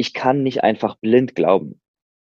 [0.00, 1.78] ich kann nicht einfach blind glauben.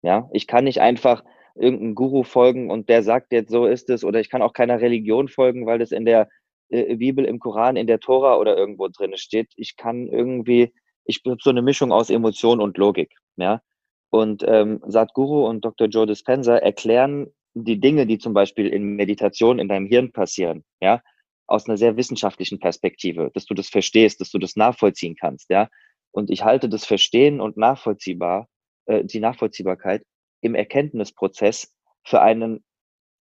[0.02, 1.24] Ja, ich kann nicht einfach
[1.56, 4.82] irgendeinem Guru folgen und der sagt jetzt, so ist es, oder ich kann auch keiner
[4.82, 6.28] Religion folgen, weil das in der
[6.68, 9.54] äh, Bibel, im Koran, in der Tora oder irgendwo drin steht.
[9.56, 10.74] Ich kann irgendwie,
[11.06, 13.16] ich habe so eine Mischung aus Emotion und Logik.
[13.38, 13.62] Ja,
[14.10, 15.88] und ähm, Sadhguru und Dr.
[15.88, 21.02] Joe Dispenza erklären die Dinge, die zum Beispiel in Meditation in deinem Hirn passieren, ja,
[21.48, 25.70] aus einer sehr wissenschaftlichen Perspektive, dass du das verstehst, dass du das nachvollziehen kannst, ja.
[26.12, 28.48] Und ich halte das Verstehen und nachvollziehbar,
[28.86, 30.04] äh, die Nachvollziehbarkeit
[30.42, 31.74] im Erkenntnisprozess
[32.04, 32.64] für einen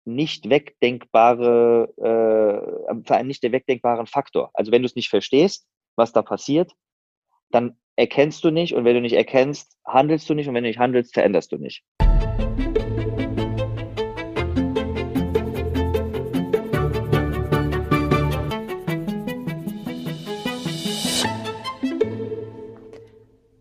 [0.05, 4.49] nicht wegdenkbare, äh, für einen nicht wegdenkbaren Faktor.
[4.53, 6.73] Also wenn du es nicht verstehst, was da passiert,
[7.51, 10.69] dann erkennst du nicht und wenn du nicht erkennst, handelst du nicht und wenn du
[10.69, 11.83] nicht handelst, veränderst du nicht.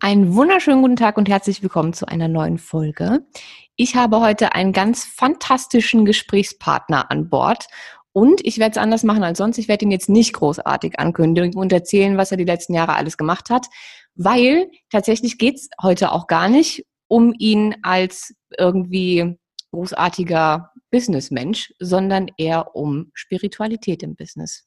[0.09, 3.27] Einen wunderschönen guten Tag und herzlich willkommen zu einer neuen Folge.
[3.75, 7.67] Ich habe heute einen ganz fantastischen Gesprächspartner an Bord
[8.11, 9.59] und ich werde es anders machen als sonst.
[9.59, 13.17] Ich werde ihn jetzt nicht großartig ankündigen und erzählen, was er die letzten Jahre alles
[13.17, 13.67] gemacht hat,
[14.15, 19.37] weil tatsächlich geht es heute auch gar nicht um ihn als irgendwie
[19.71, 24.65] großartiger Businessmensch, sondern eher um Spiritualität im Business.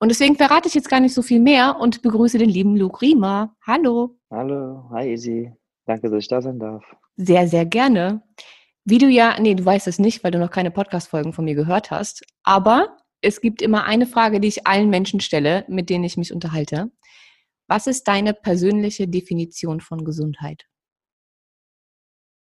[0.00, 3.00] Und deswegen verrate ich jetzt gar nicht so viel mehr und begrüße den lieben Luke
[3.00, 3.54] Riemer.
[3.64, 4.18] Hallo.
[4.34, 5.52] Hallo, hi Easy.
[5.84, 6.82] Danke, dass ich da sein darf.
[7.16, 8.22] Sehr, sehr gerne.
[8.82, 11.54] Wie du ja, nee, du weißt es nicht, weil du noch keine Podcast-Folgen von mir
[11.54, 12.24] gehört hast.
[12.42, 16.32] Aber es gibt immer eine Frage, die ich allen Menschen stelle, mit denen ich mich
[16.32, 16.90] unterhalte.
[17.68, 20.64] Was ist deine persönliche Definition von Gesundheit?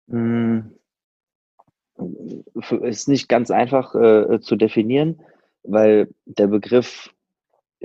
[0.08, 0.80] Hm,
[2.82, 5.22] ist nicht ganz einfach äh, zu definieren,
[5.64, 7.14] weil der Begriff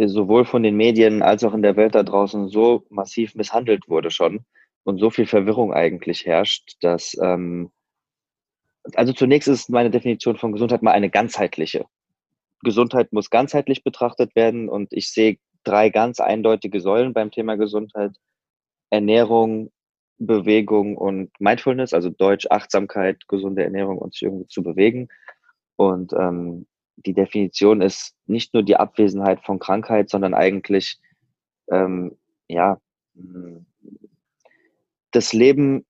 [0.06, 4.10] sowohl von den Medien als auch in der Welt da draußen so massiv misshandelt wurde
[4.10, 4.44] schon
[4.84, 7.72] und so viel Verwirrung eigentlich herrscht, dass ähm,
[8.94, 11.86] also zunächst ist meine Definition von Gesundheit mal eine ganzheitliche.
[12.62, 18.16] Gesundheit muss ganzheitlich betrachtet werden und ich sehe drei ganz eindeutige Säulen beim Thema Gesundheit.
[18.90, 19.70] Ernährung,
[20.18, 25.08] Bewegung und Mindfulness, also Deutsch, Achtsamkeit, gesunde Ernährung und sich irgendwie zu bewegen.
[25.76, 26.66] Und ähm,
[27.06, 30.98] die Definition ist nicht nur die Abwesenheit von Krankheit, sondern eigentlich
[31.70, 32.16] ähm,
[32.48, 32.80] ja
[35.10, 35.86] das Leben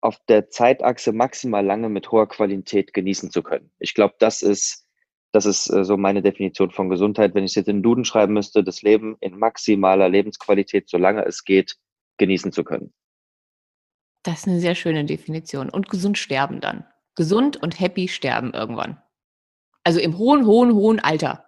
[0.00, 3.70] auf der Zeitachse maximal lange mit hoher Qualität genießen zu können.
[3.78, 4.88] Ich glaube, das ist
[5.32, 7.34] das ist äh, so meine Definition von Gesundheit.
[7.34, 11.44] Wenn ich es jetzt in Duden schreiben müsste, das Leben in maximaler Lebensqualität, solange es
[11.44, 11.76] geht,
[12.16, 12.92] genießen zu können.
[14.22, 15.68] Das ist eine sehr schöne Definition.
[15.68, 16.84] Und gesund sterben dann.
[17.14, 19.02] Gesund und happy sterben irgendwann.
[19.84, 21.44] Also im hohen, hohen, hohen Alter.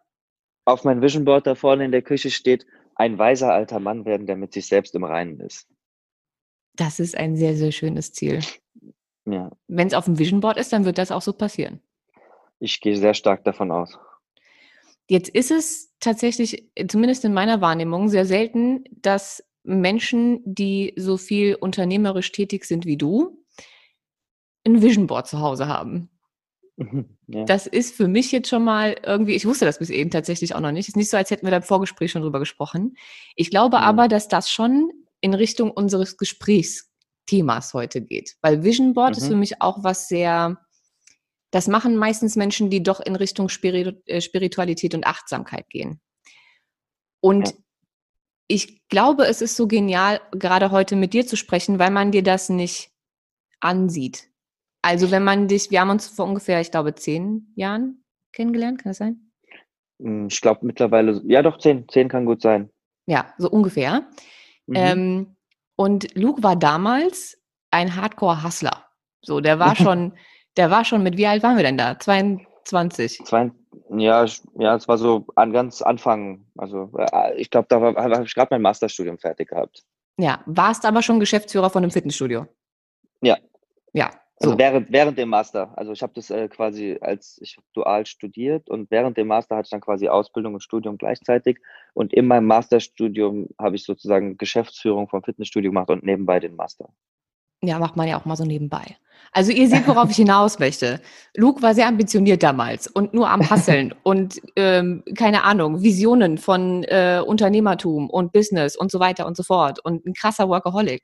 [0.64, 4.26] Auf meinem Vision Board da vorne in der Küche steht, ein weiser alter Mann werden,
[4.26, 5.68] der mit sich selbst im Reinen ist.
[6.74, 8.40] Das ist ein sehr, sehr schönes Ziel.
[9.26, 9.50] Ja.
[9.68, 11.80] Wenn es auf dem Vision Board ist, dann wird das auch so passieren.
[12.58, 13.98] Ich gehe sehr stark davon aus.
[15.08, 21.54] Jetzt ist es tatsächlich, zumindest in meiner Wahrnehmung, sehr selten, dass Menschen, die so viel
[21.54, 23.44] unternehmerisch tätig sind wie du,
[24.64, 26.10] ein Vision Board zu Hause haben.
[26.80, 27.44] Mhm, ja.
[27.44, 30.60] Das ist für mich jetzt schon mal irgendwie, ich wusste das bis eben tatsächlich auch
[30.60, 30.84] noch nicht.
[30.84, 32.96] Es ist nicht so, als hätten wir da im Vorgespräch schon drüber gesprochen.
[33.36, 33.82] Ich glaube ja.
[33.82, 38.36] aber, dass das schon in Richtung unseres Gesprächsthemas heute geht.
[38.40, 39.18] Weil Vision Board mhm.
[39.18, 40.58] ist für mich auch was sehr,
[41.50, 46.00] das machen meistens Menschen, die doch in Richtung äh, Spiritualität und Achtsamkeit gehen.
[47.20, 47.54] Und ja.
[48.48, 52.22] ich glaube, es ist so genial, gerade heute mit dir zu sprechen, weil man dir
[52.22, 52.90] das nicht
[53.60, 54.29] ansieht.
[54.82, 58.90] Also wenn man dich, wir haben uns vor ungefähr, ich glaube, zehn Jahren kennengelernt, kann
[58.90, 59.30] das sein?
[60.00, 62.70] Hm, ich glaube mittlerweile, ja doch, zehn, zehn kann gut sein.
[63.06, 64.06] Ja, so ungefähr.
[64.66, 64.76] Mhm.
[64.76, 65.36] Ähm,
[65.76, 67.38] und Luke war damals
[67.70, 68.84] ein Hardcore-Hustler.
[69.22, 70.12] So, der war schon,
[70.56, 71.98] der war schon mit, wie alt waren wir denn da?
[71.98, 73.20] 22?
[73.24, 73.50] Zwei,
[73.90, 74.24] ja,
[74.58, 76.46] ja, es war so an ganz Anfang.
[76.56, 79.82] Also äh, ich glaube, da habe ich gerade mein Masterstudium fertig gehabt.
[80.18, 82.46] Ja, warst aber schon Geschäftsführer von einem Fitnessstudio.
[83.22, 83.38] Ja.
[83.92, 84.10] Ja,
[84.42, 85.72] also während, während dem Master.
[85.76, 89.66] Also ich habe das äh, quasi als ich dual studiert und während dem Master hatte
[89.66, 91.58] ich dann quasi Ausbildung und Studium gleichzeitig.
[91.92, 96.88] Und in meinem Masterstudium habe ich sozusagen Geschäftsführung vom Fitnessstudio gemacht und nebenbei den Master.
[97.62, 98.96] Ja, macht man ja auch mal so nebenbei.
[99.32, 101.02] Also ihr seht, worauf ich hinaus möchte.
[101.36, 106.84] Luke war sehr ambitioniert damals und nur am Hasseln und ähm, keine Ahnung, Visionen von
[106.84, 111.02] äh, Unternehmertum und Business und so weiter und so fort und ein krasser Workaholic.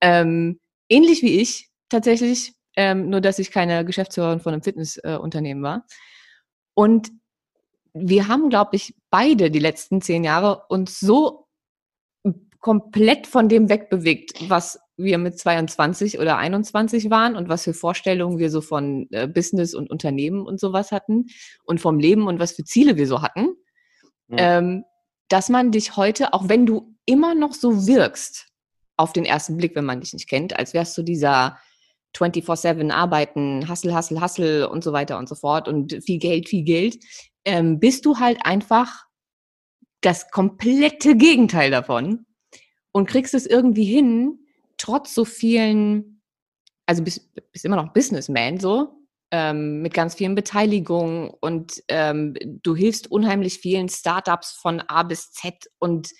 [0.00, 5.66] Ähm, ähnlich wie ich, tatsächlich, ähm, nur dass ich keine Geschäftsführerin von einem Fitnessunternehmen äh,
[5.66, 5.86] war.
[6.74, 7.10] Und
[7.94, 11.46] wir haben, glaube ich, beide die letzten zehn Jahre uns so
[12.60, 18.38] komplett von dem wegbewegt, was wir mit 22 oder 21 waren und was für Vorstellungen
[18.38, 21.26] wir so von äh, Business und Unternehmen und sowas hatten
[21.64, 23.48] und vom Leben und was für Ziele wir so hatten,
[24.28, 24.58] ja.
[24.58, 24.84] ähm,
[25.28, 28.48] dass man dich heute, auch wenn du immer noch so wirkst,
[28.96, 31.58] auf den ersten Blick, wenn man dich nicht kennt, als wärst du dieser
[32.16, 36.64] 24-7 arbeiten, Hustle, Hustle, Hustle und so weiter und so fort und viel Geld, viel
[36.64, 36.98] Geld,
[37.44, 39.06] ähm, bist du halt einfach
[40.00, 42.26] das komplette Gegenteil davon
[42.92, 44.38] und kriegst es irgendwie hin,
[44.76, 46.20] trotz so vielen,
[46.86, 52.76] also bist, bist immer noch Businessman so, ähm, mit ganz vielen Beteiligungen und ähm, du
[52.76, 56.10] hilfst unheimlich vielen Startups von A bis Z und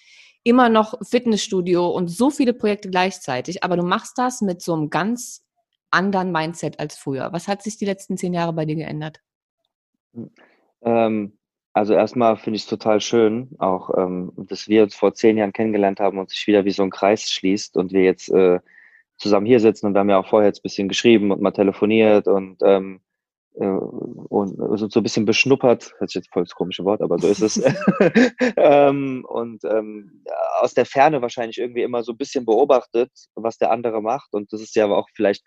[0.44, 4.90] immer noch Fitnessstudio und so viele Projekte gleichzeitig, aber du machst das mit so einem
[4.90, 5.41] ganz
[5.92, 7.32] anderen Mindset als früher.
[7.32, 9.20] Was hat sich die letzten zehn Jahre bei dir geändert?
[10.82, 11.38] Ähm,
[11.72, 15.52] also erstmal finde ich es total schön, auch ähm, dass wir uns vor zehn Jahren
[15.52, 18.60] kennengelernt haben und sich wieder wie so ein Kreis schließt und wir jetzt äh,
[19.16, 21.52] zusammen hier sitzen und wir haben ja auch vorher jetzt ein bisschen geschrieben und mal
[21.52, 23.00] telefoniert und, ähm,
[23.54, 24.56] äh, und
[24.90, 27.56] so ein bisschen beschnuppert, das ist jetzt voll das komische Wort, aber so ist es.
[28.56, 30.24] ähm, und ähm,
[30.60, 34.34] aus der Ferne wahrscheinlich irgendwie immer so ein bisschen beobachtet, was der andere macht.
[34.34, 35.42] Und das ist ja aber auch vielleicht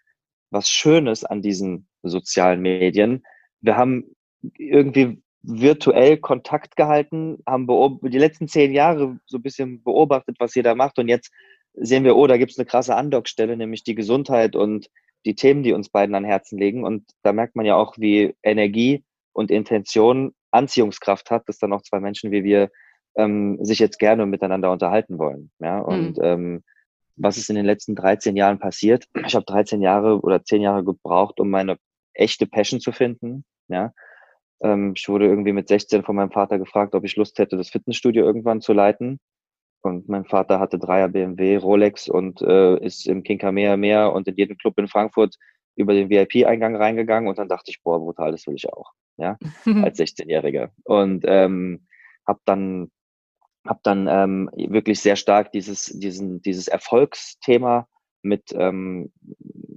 [0.50, 3.24] was Schönes an diesen sozialen Medien.
[3.62, 4.16] Wir haben
[4.58, 7.68] irgendwie virtuell Kontakt gehalten, haben
[8.04, 10.98] die letzten zehn Jahre so ein bisschen beobachtet, was jeder macht.
[10.98, 11.32] Und jetzt
[11.74, 14.90] sehen wir, oh, da gibt es eine krasse Andockstelle, nämlich die Gesundheit und
[15.26, 16.84] die Themen, die uns beiden an Herzen liegen.
[16.84, 19.04] Und da merkt man ja auch, wie Energie
[19.34, 22.70] und Intention Anziehungskraft hat, dass dann auch zwei Menschen wie wir
[23.16, 25.52] ähm, sich jetzt gerne miteinander unterhalten wollen.
[25.60, 26.24] Ja, und mhm.
[26.24, 26.64] ähm,
[27.18, 29.06] was ist in den letzten 13 Jahren passiert?
[29.26, 31.78] Ich habe 13 Jahre oder 10 Jahre gebraucht, um meine
[32.14, 33.46] echte Passion zu finden.
[33.68, 33.92] Ja,
[34.62, 37.70] ähm, ich wurde irgendwie mit 16 von meinem Vater gefragt, ob ich Lust hätte, das
[37.70, 39.20] Fitnessstudio irgendwann zu leiten.
[39.82, 44.36] Und mein Vater hatte Dreier BMW, Rolex und äh, ist im Kinkermeer Meer und in
[44.36, 45.36] jedem Club in Frankfurt
[45.76, 47.30] über den VIP-Eingang reingegangen.
[47.30, 49.38] Und dann dachte ich, boah, brutal, das will ich auch, ja,
[49.84, 50.70] als 16-Jähriger.
[50.86, 51.86] Und ähm,
[52.26, 52.90] habe dann
[53.66, 57.88] hab dann ähm, wirklich sehr stark dieses, diesen, dieses Erfolgsthema
[58.22, 59.12] mit ähm,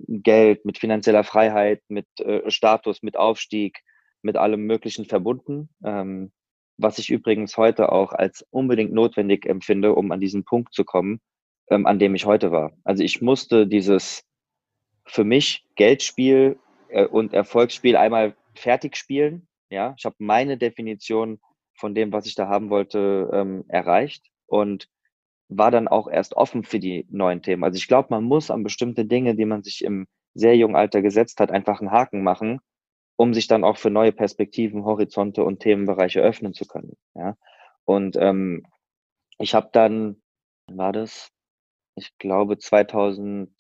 [0.08, 3.80] Geld, mit finanzieller Freiheit, mit äh, Status, mit Aufstieg,
[4.22, 6.32] mit allem Möglichen verbunden, ähm,
[6.76, 11.20] was ich übrigens heute auch als unbedingt notwendig empfinde, um an diesen Punkt zu kommen,
[11.70, 12.72] ähm, an dem ich heute war.
[12.84, 14.24] Also ich musste dieses
[15.04, 16.58] für mich Geldspiel
[16.88, 19.48] äh, und Erfolgsspiel einmal fertig spielen.
[19.70, 21.40] Ja, ich habe meine Definition
[21.78, 24.88] von dem, was ich da haben wollte, ähm, erreicht und
[25.48, 27.64] war dann auch erst offen für die neuen Themen.
[27.64, 31.02] Also ich glaube, man muss an bestimmte Dinge, die man sich im sehr jungen Alter
[31.02, 32.60] gesetzt hat, einfach einen Haken machen
[33.18, 36.96] um sich dann auch für neue Perspektiven, Horizonte und Themenbereiche öffnen zu können.
[37.16, 37.36] Ja?
[37.84, 38.64] Und ähm,
[39.38, 40.22] ich habe dann,
[40.70, 41.32] war das,
[41.96, 43.50] ich glaube 2017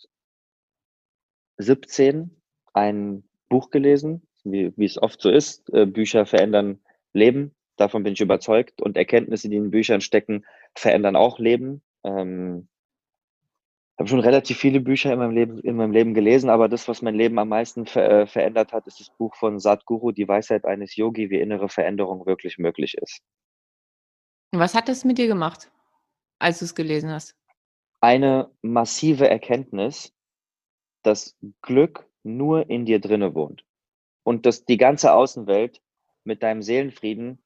[2.72, 5.68] ein Buch gelesen, wie, wie es oft so ist.
[5.70, 6.78] Äh, Bücher verändern
[7.12, 8.82] Leben, davon bin ich überzeugt.
[8.82, 10.44] Und Erkenntnisse, die in Büchern stecken,
[10.74, 11.82] verändern auch Leben.
[12.04, 12.68] Ähm,
[13.98, 17.02] habe schon relativ viele Bücher in meinem Leben, in meinem Leben gelesen, aber das, was
[17.02, 20.64] mein Leben am meisten ver äh, verändert hat, ist das Buch von Sadhguru, Die Weisheit
[20.64, 23.20] eines Yogi, wie innere Veränderung wirklich möglich ist.
[24.52, 25.70] Was hat das mit dir gemacht,
[26.38, 27.34] als du es gelesen hast?
[28.00, 30.14] Eine massive Erkenntnis,
[31.02, 33.64] dass Glück nur in dir drinne wohnt
[34.22, 35.82] und dass die ganze Außenwelt
[36.22, 37.42] mit deinem Seelenfrieden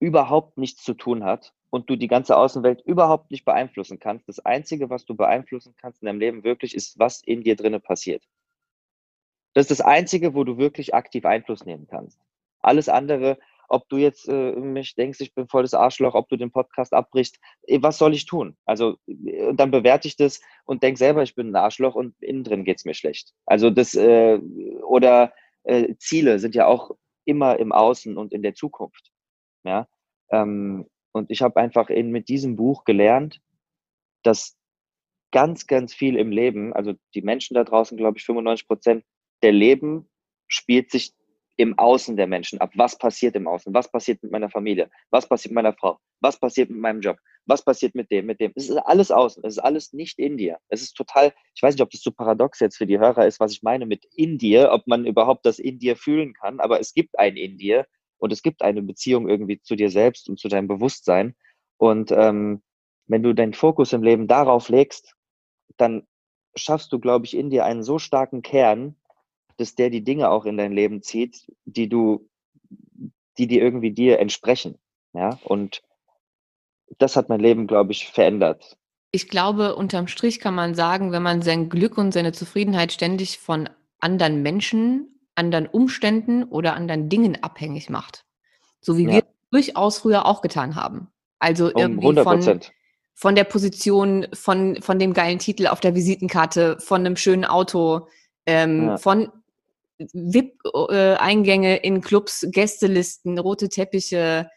[0.00, 4.28] überhaupt nichts zu tun hat und du die ganze Außenwelt überhaupt nicht beeinflussen kannst.
[4.28, 7.80] Das Einzige, was du beeinflussen kannst in deinem Leben wirklich, ist, was in dir drinnen
[7.80, 8.24] passiert.
[9.54, 12.20] Das ist das Einzige, wo du wirklich aktiv Einfluss nehmen kannst.
[12.60, 13.38] Alles andere,
[13.68, 16.94] ob du jetzt äh, mich denkst, ich bin voll das Arschloch, ob du den Podcast
[16.94, 18.56] abbrichst, eh, was soll ich tun?
[18.64, 22.44] Also, äh, dann bewerte ich das und denk selber, ich bin ein Arschloch und innen
[22.44, 23.34] drin geht's mir schlecht.
[23.46, 24.38] Also das, äh,
[24.86, 25.32] oder
[25.64, 26.92] äh, Ziele sind ja auch
[27.24, 29.12] immer im Außen und in der Zukunft.
[29.64, 29.86] Ja,
[30.30, 33.40] ähm, und ich habe einfach in, mit diesem Buch gelernt,
[34.22, 34.56] dass
[35.30, 39.04] ganz, ganz viel im Leben, also die Menschen da draußen, glaube ich, 95 Prozent
[39.42, 40.08] der Leben
[40.46, 41.14] spielt sich
[41.56, 42.70] im Außen der Menschen ab.
[42.76, 43.74] Was passiert im Außen?
[43.74, 44.88] Was passiert mit meiner Familie?
[45.10, 45.98] Was passiert mit meiner Frau?
[46.20, 47.18] Was passiert mit meinem Job?
[47.46, 48.52] Was passiert mit dem, mit dem?
[48.54, 49.42] Es ist alles außen.
[49.44, 50.58] Es ist alles nicht in dir.
[50.68, 53.40] Es ist total, ich weiß nicht, ob das so paradox jetzt für die Hörer ist,
[53.40, 56.78] was ich meine mit in dir, ob man überhaupt das in dir fühlen kann, aber
[56.78, 57.86] es gibt ein in dir
[58.18, 61.34] und es gibt eine Beziehung irgendwie zu dir selbst und zu deinem Bewusstsein.
[61.76, 62.62] Und ähm,
[63.06, 65.14] wenn du deinen Fokus im Leben darauf legst,
[65.76, 66.06] dann
[66.54, 68.96] schaffst du, glaube ich, in dir einen so starken Kern,
[69.56, 72.28] dass der die Dinge auch in dein Leben zieht, die du,
[73.38, 74.78] die dir irgendwie dir entsprechen.
[75.12, 75.82] Ja, und
[76.98, 78.76] das hat mein Leben, glaube ich, verändert.
[79.10, 83.38] Ich glaube, unterm Strich kann man sagen, wenn man sein Glück und seine Zufriedenheit ständig
[83.38, 83.68] von
[84.00, 88.24] anderen Menschen, anderen Umständen oder anderen Dingen abhängig macht.
[88.80, 89.10] So wie Ja.
[89.12, 91.08] wir durchaus früher auch getan haben.
[91.38, 92.72] Also Um irgendwie hundert von Prozent.
[93.14, 98.08] von der Position, von von dem geilen Titel auf der Visitenkarte, von 'nem schönen Auto,
[98.46, 98.96] ähm, Ja.
[98.98, 99.32] von
[100.12, 100.52] VIP
[100.88, 104.48] äh, in Clubs, Gästelisten, rote Teppiche,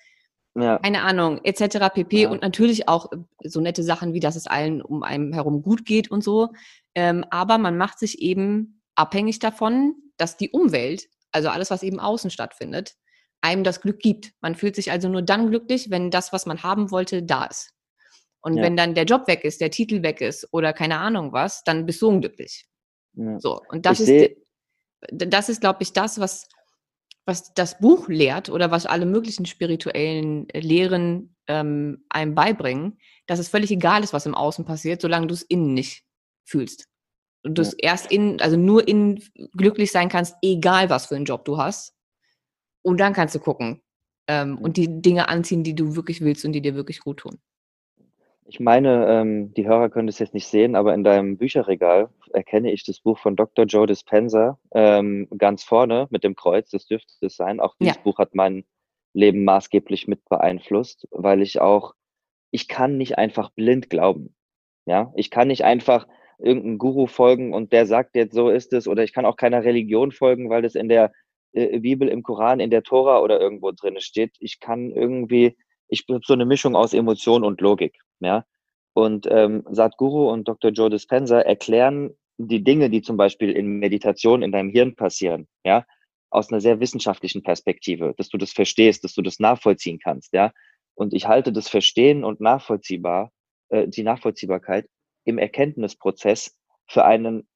[0.55, 0.77] Ja.
[0.79, 2.23] keine Ahnung, et cetera pp.
[2.23, 2.29] Ja.
[2.29, 3.09] Und natürlich auch,
[3.43, 6.49] so nette Sachen wie, dass es allen um einen herum gut geht und so.
[6.93, 11.99] Ähm, aber man macht sich eben abhängig davon, dass die Umwelt, also alles, was eben
[11.99, 12.95] außen stattfindet,
[13.41, 14.33] einem das Glück gibt.
[14.41, 17.73] Man fühlt sich also nur dann glücklich, wenn das, was man haben wollte, da ist.
[18.41, 18.63] Und Ja.
[18.63, 21.85] wenn dann der Job weg ist, der Titel weg ist oder keine Ahnung was, dann
[21.85, 22.67] bist du unglücklich.
[23.13, 23.39] Ja.
[23.39, 24.37] So, und das Ich ist
[25.11, 26.47] das ist, glaube ich, das, was
[27.25, 33.47] was das Buch lehrt oder was alle möglichen spirituellen Lehren, ähm, einem beibringen, dass es
[33.49, 36.03] völlig egal ist, was im Außen passiert, solange du's innen nicht
[36.45, 36.87] fühlst.
[37.43, 37.63] Und Ja.
[37.63, 39.23] du's erst innen also nur innen
[39.57, 41.95] glücklich sein kannst, egal was für 'n Job du hast.
[42.83, 43.81] Und dann kannst du gucken,
[44.27, 44.63] ähm, Ja.
[44.65, 47.39] und die Dinge anziehen, die du wirklich willst und die dir wirklich gut tun.
[48.47, 52.71] Ich meine, ähm, die Hörer können das jetzt nicht sehen, aber in deinem Bücherregal erkenne
[52.71, 53.65] ich das Buch von Dr.
[53.65, 57.59] Joe Dispenza, ähm, ganz vorne mit dem Kreuz, das dürfte es sein.
[57.59, 57.93] Auch Ja.
[57.93, 58.65] dieses Buch hat mein
[59.13, 61.93] Leben maßgeblich mit beeinflusst, weil ich auch
[62.51, 64.35] ich kann nicht einfach blind glauben,
[64.85, 65.11] ja?
[65.15, 66.07] Ich kann nicht einfach
[66.43, 69.37] irgend 'n Guru folgen und der sagt jetzt, so ist es, oder ich kann auch
[69.37, 71.11] keiner Religion folgen, weil das in der,
[71.53, 74.33] äh, Bibel, im Koran, in der Tora oder irgendwo drinne steht.
[74.39, 75.55] Ich kann irgendwie
[75.89, 78.45] ich habe so 'ne Mischung aus Emotion und Logik, ja?
[78.93, 80.71] Und, ähm, Sadhguru und Dr.
[80.71, 85.85] Joe Dispenza erklären die Dinge, die zum Beispiel in Meditation in deinem Hirn passieren, ja,
[86.31, 90.51] aus 'ner sehr wissenschaftlichen Perspektive, dass du das verstehst, dass du das nachvollziehen kannst, ja?
[90.95, 93.31] Und ich halte das Verstehen und nachvollziehbar
[93.69, 94.87] äh, die Nachvollziehbarkeit
[95.23, 97.47] im Erkenntnisprozess für einen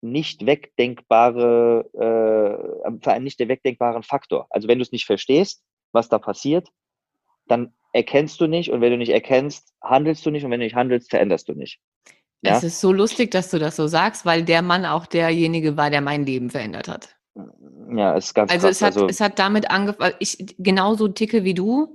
[0.00, 4.46] nicht wegdenkbare äh, für einen nicht wegdenkbaren Faktor.
[4.50, 6.68] Also, wenn du's nicht verstehst, was da passiert,
[7.46, 10.66] dann erkennst du nicht und wenn du nicht erkennst, handelst du nicht und wenn du
[10.66, 11.80] nicht handelst, veränderst du nicht.
[12.42, 12.56] Ja?
[12.56, 15.90] Es ist so lustig, dass du das so sagst, weil der Mann auch derjenige war,
[15.90, 17.16] der mein Leben verändert hat.
[17.94, 18.76] Ja, ist ganz Also, krass.
[18.76, 21.94] es hat Also es hat damit angef weil ich genauso ticke wie du.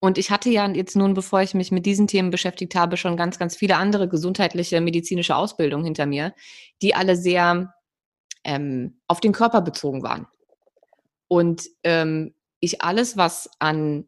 [0.00, 3.16] Und ich hatte ja jetzt nun, bevor ich mich mit diesen Themen beschäftigt habe, schon
[3.18, 6.34] ganz, ganz viele andere gesundheitliche, medizinische Ausbildungen hinter mir,
[6.80, 7.74] die alle sehr,
[8.44, 10.26] ähm, auf den Körper bezogen waren.
[11.28, 14.06] Und, ähm, ich alles, was an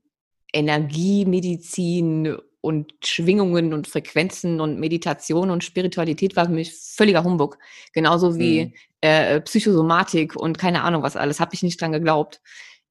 [0.52, 7.58] Energie, Medizin und Schwingungen und Frequenzen und Meditation und Spiritualität war für mich völliger Humbug.
[7.92, 8.72] Genauso wie, Mhm.
[9.02, 12.40] äh, Psychosomatik und keine Ahnung was alles, habe ich nicht dran geglaubt.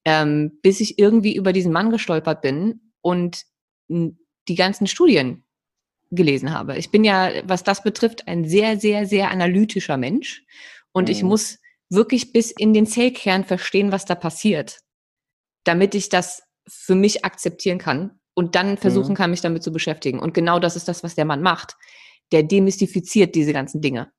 [0.04, 3.44] Ähm, bis ich irgendwie über diesen Mann gestolpert bin und,
[3.90, 5.44] die ganzen Studien
[6.12, 6.78] gelesen habe.
[6.78, 10.44] Ich bin ja, was das betrifft, ein sehr, sehr, sehr analytischer Mensch
[10.94, 11.30] und ich Mhm.
[11.30, 14.80] muss wirklich bis in den Zellkern verstehen, was da passiert,
[15.66, 19.18] damit ich das für mich akzeptieren kann und dann versuchen Mhm.
[19.18, 20.20] kann, mich damit zu beschäftigen.
[20.20, 21.76] Und genau das ist das, was der Mann macht.
[22.32, 24.12] Der demystifiziert diese ganzen Dinge.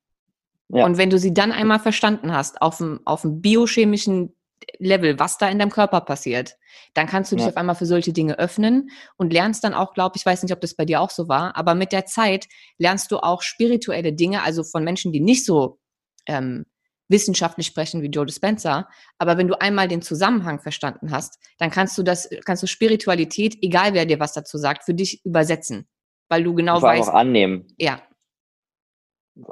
[0.68, 0.84] Ja.
[0.84, 4.34] Und wenn du sie dann einmal verstanden hast, auf'm auf'm biochemischen
[4.78, 6.56] Level, was da in deinem Körper passiert,
[6.94, 7.50] dann kannst du dich Ja.
[7.50, 10.60] auf einmal für solche Dinge öffnen und lernst dann auch, glaube ich weiß nicht, ob
[10.60, 12.46] das bei dir auch so war, aber mit der Zeit
[12.78, 15.78] lernst du auch spirituelle Dinge, also von Menschen, die nicht so,
[16.26, 16.66] ähm,
[17.08, 18.88] wissenschaftlich sprechen wie Joe Dispenza.
[19.18, 23.58] Aber wenn du einmal den Zusammenhang verstanden hast, dann kannst du das kannst du Spiritualität,
[23.60, 25.86] egal wer dir was dazu sagt, für dich übersetzen,
[26.30, 27.66] weil du genau allem auch weißt annehmen.
[27.78, 28.00] ja.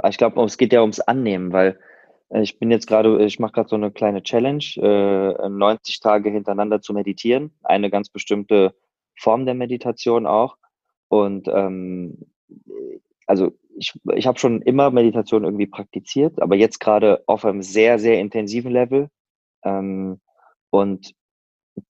[0.08, 1.78] Ich glaube, es geht ja ums Annehmen, weil,
[2.32, 6.80] ich bin jetzt grade ich mache grad so 'ne kleine Challenge, äh, 90 Tage hintereinander
[6.80, 8.74] zu meditieren, eine ganz bestimmte
[9.18, 10.56] Form der Meditation auch.
[11.08, 12.18] Und, ähm,
[12.50, 17.62] äh, also, ich ich habe schon immer Meditation irgendwie praktiziert, aber jetzt grade auf einem
[17.62, 19.08] sehr, sehr intensiven Level.
[19.64, 20.20] Ähm,
[20.70, 21.12] und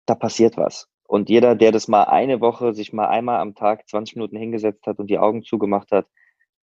[0.07, 0.89] da passiert was.
[1.09, 4.87] Und jeder, der das mal eine Woche sich mal einmal am Tag 20 Minuten hingesetzt
[4.87, 6.07] hat und die Augen zugemacht hat,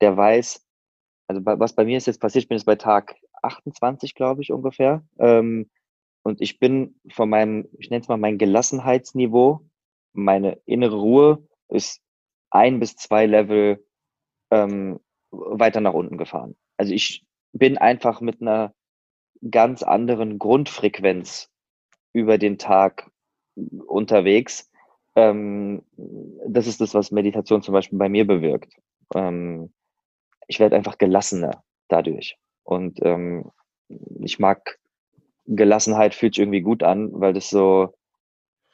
[0.01, 0.63] der weiß
[1.29, 4.41] also, wa was bei mir ist jetzt passiert, ich bin jetzt bei Tag 28, glaube
[4.43, 5.03] ich, ungefähr.
[5.19, 5.69] Ähm,
[6.23, 9.61] und ich bin von meinem ich nenne es mal mein Gelassenheitsniveau,
[10.13, 12.01] meine innere Ruhe ist
[12.51, 13.85] 1 bis 2 Level,
[14.51, 14.99] ähm,
[15.31, 16.55] weiter nach unten gefahren.
[16.77, 18.73] Also, ich bin einfach mit 'ner
[19.51, 21.49] ganz anderen Grundfrequenz
[22.13, 23.11] über den Tag
[23.87, 24.71] unterwegs.
[25.15, 25.83] Ähm,
[26.47, 28.73] das ist das, was Meditation zum Beispiel bei mir bewirkt.
[29.15, 29.73] Ähm,
[30.47, 32.37] ich werde einfach gelassener dadurch.
[32.67, 33.49] Und, ähm,
[34.21, 34.77] ich mag
[35.45, 37.93] Gelassenheit fühlt sich irgendwie gut an, weil das so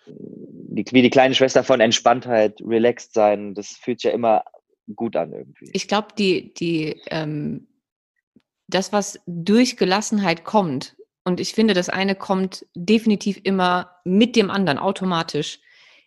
[0.07, 4.43] wie wie die kleine Schwester von Entspanntheit, relaxed sein, das fühlt sich ja immer
[4.95, 5.69] gut an irgendwie.
[5.73, 7.67] Ich glaube, die, die, ähm,
[8.67, 14.50] das, was durch Gelassenheit kommt, und ich finde, das eine kommt definitiv immer mit dem
[14.50, 15.59] anderen automatisch,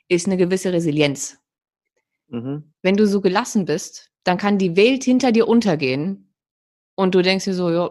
[0.08, 1.38] ist eine gewisse Resilienz.
[2.28, 2.74] Mhm.
[2.82, 6.25] Wenn du so gelassen bist, dann kann die Welt hinter dir untergehen
[6.96, 7.90] und du denkst dir so, ja,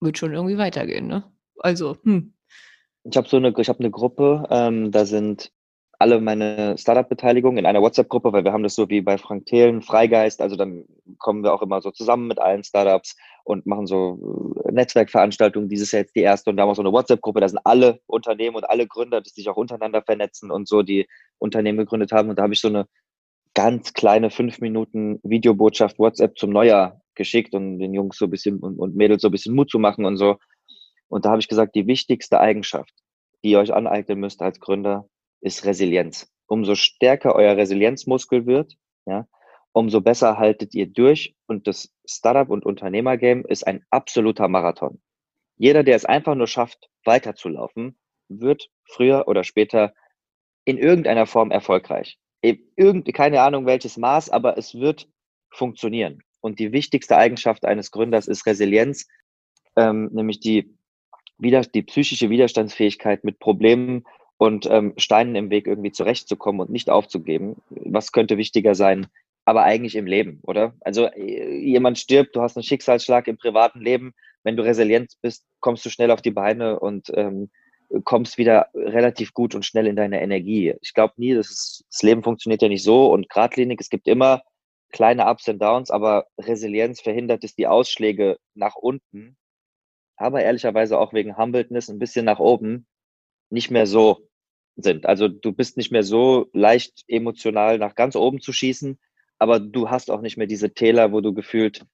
[0.00, 1.24] wird schon irgendwie weitergehen, ne?
[1.58, 2.32] Also, hm.
[3.04, 5.52] Ich habe so eine, ich habe eine Gruppe, ähm, da sind
[6.00, 9.82] alle meine Startup-Beteiligungen in einer WhatsApp-Gruppe, weil wir haben das so wie bei Frank Thelen,
[9.82, 10.84] Freigeist, also dann
[11.18, 15.68] kommen wir auch immer so zusammen mit allen Startups und machen so äh, Netzwerkveranstaltungen.
[15.68, 18.00] Dieses Jahr jetzt die erste und da haben wir so eine WhatsApp-Gruppe, da sind alle
[18.06, 22.28] Unternehmen und alle Gründer, die sich auch untereinander vernetzen und so, die Unternehmen gegründet haben.
[22.30, 22.86] Und da habe ich so eine
[23.58, 28.60] ganz kleine fünf Minuten Videobotschaft WhatsApp zum Neujahr geschickt und den Jungs so ein bisschen
[28.60, 30.36] und, und Mädels so ein bisschen Mut zu machen und so.
[31.08, 32.94] Und da habe ich gesagt, die wichtigste Eigenschaft,
[33.42, 35.08] die ihr euch aneignen müsst als Gründer,
[35.40, 36.30] ist Resilienz.
[36.46, 38.74] Umso stärker euer Resilienzmuskel wird,
[39.06, 39.26] ja,
[39.72, 41.34] umso besser haltet ihr durch.
[41.48, 45.02] Und das Startup- und Unternehmergame ist ein absoluter Marathon.
[45.56, 47.98] Jeder, der es einfach nur schafft, weiterzulaufen,
[48.28, 49.94] wird früher oder später
[50.64, 52.20] in irgendeiner Form erfolgreich.
[52.40, 55.08] Irgend, keine Ahnung welches Maß, aber es wird
[55.50, 56.22] funktionieren.
[56.40, 59.08] Und die wichtigste Eigenschaft eines Gründers ist Resilienz,
[59.76, 60.74] ähm, nämlich die,
[61.36, 64.04] wieder, die psychische Widerstandsfähigkeit mit Problemen
[64.36, 67.56] und ähm, Steinen im Weg irgendwie zurechtzukommen und nicht aufzugeben.
[67.70, 69.08] Was könnte wichtiger sein,
[69.44, 70.74] aber eigentlich im Leben, oder?
[70.80, 74.14] Also äh, jemand stirbt, du hast einen Schicksalsschlag im privaten Leben.
[74.44, 77.50] Wenn du resilient bist, kommst du schnell auf die Beine und ähm,
[78.04, 80.74] kommst wieder relativ gut und schnell in deine Energie.
[80.80, 83.80] Ich glaube nie, dass es, das Leben funktioniert ja nicht so und geradlinig.
[83.80, 84.42] Es gibt immer
[84.90, 89.36] kleine Ups und Downs, aber Resilienz verhindert es die Ausschläge nach unten,
[90.16, 92.86] aber ehrlicherweise auch wegen Humbledness ein bisschen nach oben
[93.50, 94.28] nicht mehr so
[94.76, 95.06] sind.
[95.06, 98.98] Also du bist nicht mehr so leicht emotional nach ganz oben zu schießen,
[99.38, 101.84] aber du hast auch nicht mehr diese Täler, wo du gefühlt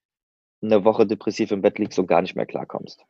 [0.63, 3.05] eine Woche depressiv im Bett liegst und gar nicht mehr klarkommst.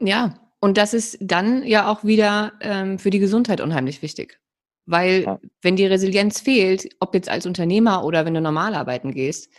[0.00, 4.38] Ja, und das ist dann ja auch wieder ähm, für die Gesundheit unheimlich wichtig.
[4.86, 5.40] Weil ja.
[5.62, 9.50] wenn die Resilienz fehlt, ob jetzt als Unternehmer oder wenn du normal arbeiten gehst,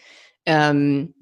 [0.45, 1.13] ähm,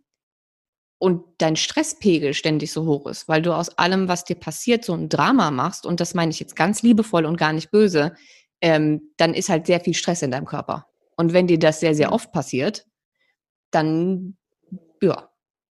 [1.02, 4.94] und dein Stresspegel ständig so hoch ist, weil du aus allem, was dir passiert, so
[4.94, 8.16] ein Drama machst, und das meine ich jetzt ganz liebevoll und gar nicht böse,
[8.62, 10.88] ähm, dann ist halt sehr viel Stress in deinem Körper.
[11.16, 12.86] Und wenn dir das sehr, sehr oft passiert,
[13.72, 14.38] dann
[15.02, 15.30] ja,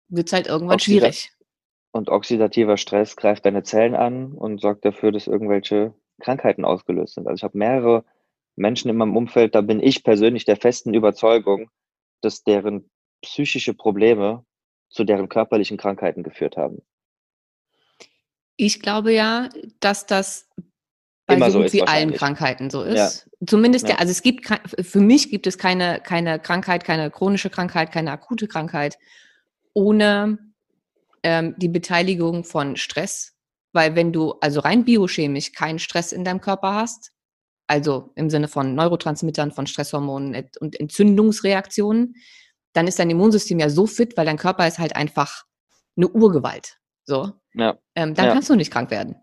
[0.09, 1.33] wird es halt irgendwann Oxida schwierig.
[1.97, 7.27] Und oxidativer Stress greift deine Zellen an und sorgt dafür, dass irgendwelche Krankheiten ausgelöst sind.
[7.27, 8.05] Also ich habe mehrere
[8.55, 11.71] Menschen in meinem Umfeld, da bin ich persönlich der festen Überzeugung,
[12.21, 12.91] dass deren
[13.23, 14.45] psychische Probleme
[14.91, 16.83] zu deren körperlichen Krankheiten geführt haben.
[18.57, 19.49] Ich glaube ja,
[19.81, 20.51] dass das
[21.27, 23.27] bei Immer so gut wie allen Krankheiten so ist.
[23.41, 23.47] Ja.
[23.47, 23.95] Zumindest, ja.
[23.95, 24.47] Der, also es gibt,
[24.81, 28.99] für mich gibt es keine, keine Krankheit, keine chronische Krankheit, keine akute Krankheit
[29.73, 30.46] ohne
[31.23, 33.35] ähm, die Beteiligung von Stress.
[33.73, 37.13] Weil wenn du also rein biochemisch keinen Stress in deinem Körper hast,
[37.67, 42.15] also im Sinne von Neurotransmittern, von Stresshormonen und Entzündungsreaktionen,
[42.73, 45.45] dann ist dein Immunsystem ja so fit, weil dein Körper ist halt einfach
[45.97, 46.79] eine Urgewalt.
[47.05, 47.33] So.
[47.55, 47.79] Ja.
[47.95, 48.33] Ähm, dann ja.
[48.33, 49.17] kannst du nicht krank werden.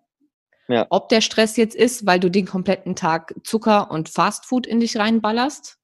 [0.68, 0.88] Ja.
[0.90, 4.98] Ob der Stress jetzt ist, weil du den kompletten Tag Zucker und Fastfood in dich
[4.98, 5.78] reinballerst,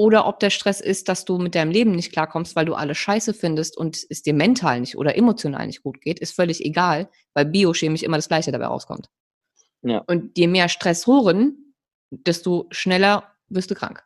[0.00, 2.96] oder ob der Stress ist, dass du mit deinem Leben nicht klarkommst, weil du alles
[2.96, 7.10] scheiße findest und es dir mental nicht oder emotional nicht gut geht, ist völlig egal,
[7.34, 9.10] weil biochemisch immer das Gleiche dabei rauskommt.
[9.82, 9.98] Ja.
[10.06, 11.74] Und je mehr Stress horen,
[12.08, 14.02] desto schneller wirst du krank.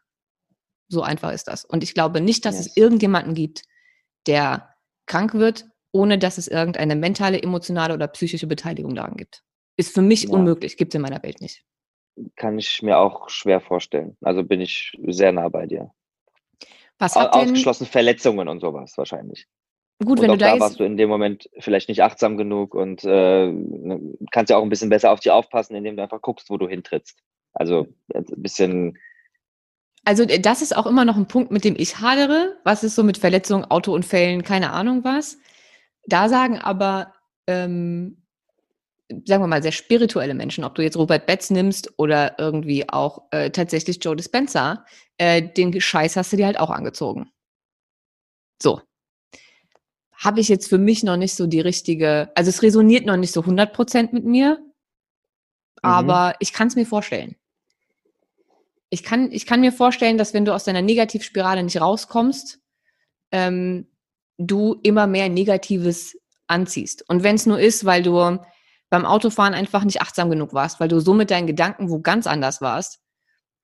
[0.88, 1.64] So einfach ist das.
[1.64, 2.66] Und ich glaube nicht, dass yes.
[2.66, 3.62] es irgendjemanden gibt,
[4.26, 4.74] der
[5.06, 9.44] krank wird, ohne dass es irgendeine mentale, emotionale oder psychische Beteiligung daran gibt.
[9.76, 10.30] Ist für mich ja.
[10.30, 11.62] unmöglich, gibt es in meiner Welt nicht.
[12.36, 14.16] Kann ich mir auch schwer vorstellen.
[14.22, 15.90] Also bin ich sehr nah bei dir.
[16.98, 19.46] Was hat Ausgeschlossen Verletzungen und sowas wahrscheinlich.
[20.04, 22.74] Gut, und wenn du da, da warst du in dem Moment vielleicht nicht achtsam genug
[22.74, 24.00] und äh, ne,
[24.30, 26.68] kannst ja auch ein bisschen besser auf dich aufpassen, indem du einfach guckst, wo du
[26.68, 27.18] hintrittst.
[27.52, 28.98] Also ein bisschen
[30.04, 32.56] also äh, das ist auch immer noch ein Punkt, mit dem ich hadere.
[32.64, 35.38] Was ist so mit Verletzungen, Autounfällen, keine Ahnung was.
[36.06, 37.14] Da sagen aber,
[37.46, 38.23] ähm,
[39.08, 43.24] sagen wir mal, sehr spirituelle Menschen, ob du jetzt Robert Betz nimmst oder irgendwie auch
[43.30, 44.84] äh, tatsächlich Joe Dispenza,
[45.18, 47.30] äh, den Scheiß hast du dir halt auch angezogen.
[48.62, 48.80] So.
[50.12, 53.32] Habe ich jetzt für mich noch nicht so die richtige, also es resoniert noch nicht
[53.32, 54.70] so 100% mit mir, mhm.
[55.82, 57.36] aber ich kann es mir vorstellen
[58.94, 62.60] ich kann, ich kann mir vorstellen, dass wenn du aus deiner Negativspirale nicht rauskommst,
[63.32, 63.88] ähm,
[64.38, 67.08] du immer mehr Negatives anziehst.
[67.08, 68.38] Und wenn es nur ist, weil du
[68.94, 72.28] beim Autofahren einfach nicht achtsam genug warst, weil du so mit deinen Gedanken wo ganz
[72.28, 73.00] anders warst,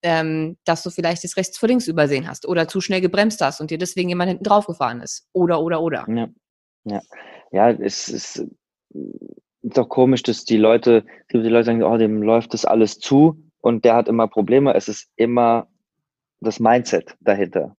[0.02, 3.60] ähm, dass du vielleicht das rechts vor links übersehen hast oder zu schnell gebremst hast
[3.60, 5.28] und dir deswegen jemand hinten drauf gefahren ist.
[5.32, 6.04] Oder, oder, oder.
[6.08, 6.28] Ja,
[6.82, 7.00] ja.
[7.52, 8.44] ja es ist
[9.62, 13.84] doch komisch, dass die Leute, die Leute sagen, oh, dem läuft das alles zu und
[13.84, 14.74] der hat immer Probleme.
[14.74, 15.68] Es ist immer
[16.40, 17.76] das Mindset dahinter.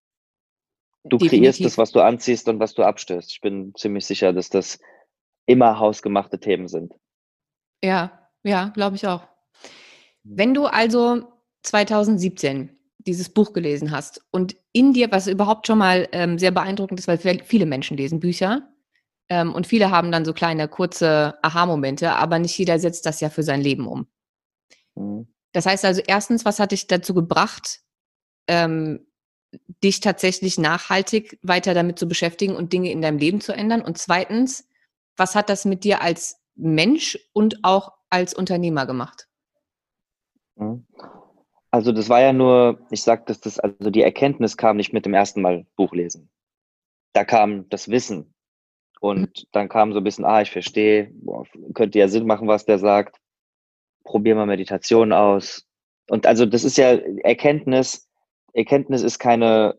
[1.04, 1.38] Du Definitiv.
[1.38, 3.30] kreierst das, was du anziehst und was du abstößt.
[3.30, 4.78] Ich bin ziemlich sicher, dass das
[5.44, 6.94] immer hausgemachte Themen sind.
[7.82, 9.26] Ja, ja, glaube ich auch.
[10.24, 16.08] Wenn du also 2017 dieses Buch gelesen hast und in dir, was überhaupt schon mal
[16.12, 18.68] ähm, sehr beeindruckend ist, weil viele Menschen lesen Bücher
[19.28, 23.30] ähm, und viele haben dann so kleine, kurze Aha-Momente, aber nicht jeder setzt das ja
[23.30, 24.06] für sein Leben um.
[24.94, 25.26] Mhm.
[25.52, 27.80] Das heißt also, erstens, was hat dich dazu gebracht,
[28.46, 29.06] ähm,
[29.82, 33.82] dich tatsächlich nachhaltig weiter damit zu beschäftigen und Dinge in deinem Leben zu ändern?
[33.82, 34.66] Und zweitens,
[35.16, 39.28] was hat das mit dir als Mensch und auch als Unternehmer gemacht?
[40.56, 40.86] Mhm.
[41.70, 45.06] Also das war ja nur, ich sag, dass das, also die Erkenntnis kam nicht mit
[45.06, 46.30] dem ersten Mal Buchlesen.
[47.14, 48.34] Da kam das Wissen.
[49.00, 49.46] Und mhm.
[49.52, 52.78] dann kam so ein bisschen, ah, ich verstehe, boah, könnte ja Sinn machen, was der
[52.78, 53.16] sagt.
[54.04, 55.66] Probier mal Meditation aus.
[56.08, 58.08] Und also das ist ja Erkenntnis.
[58.52, 59.78] Erkenntnis ist keine,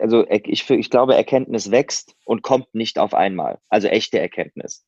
[0.00, 3.58] also ich, ich glaube, Erkenntnis wächst und kommt nicht auf einmal.
[3.70, 4.84] Also echte Erkenntnis.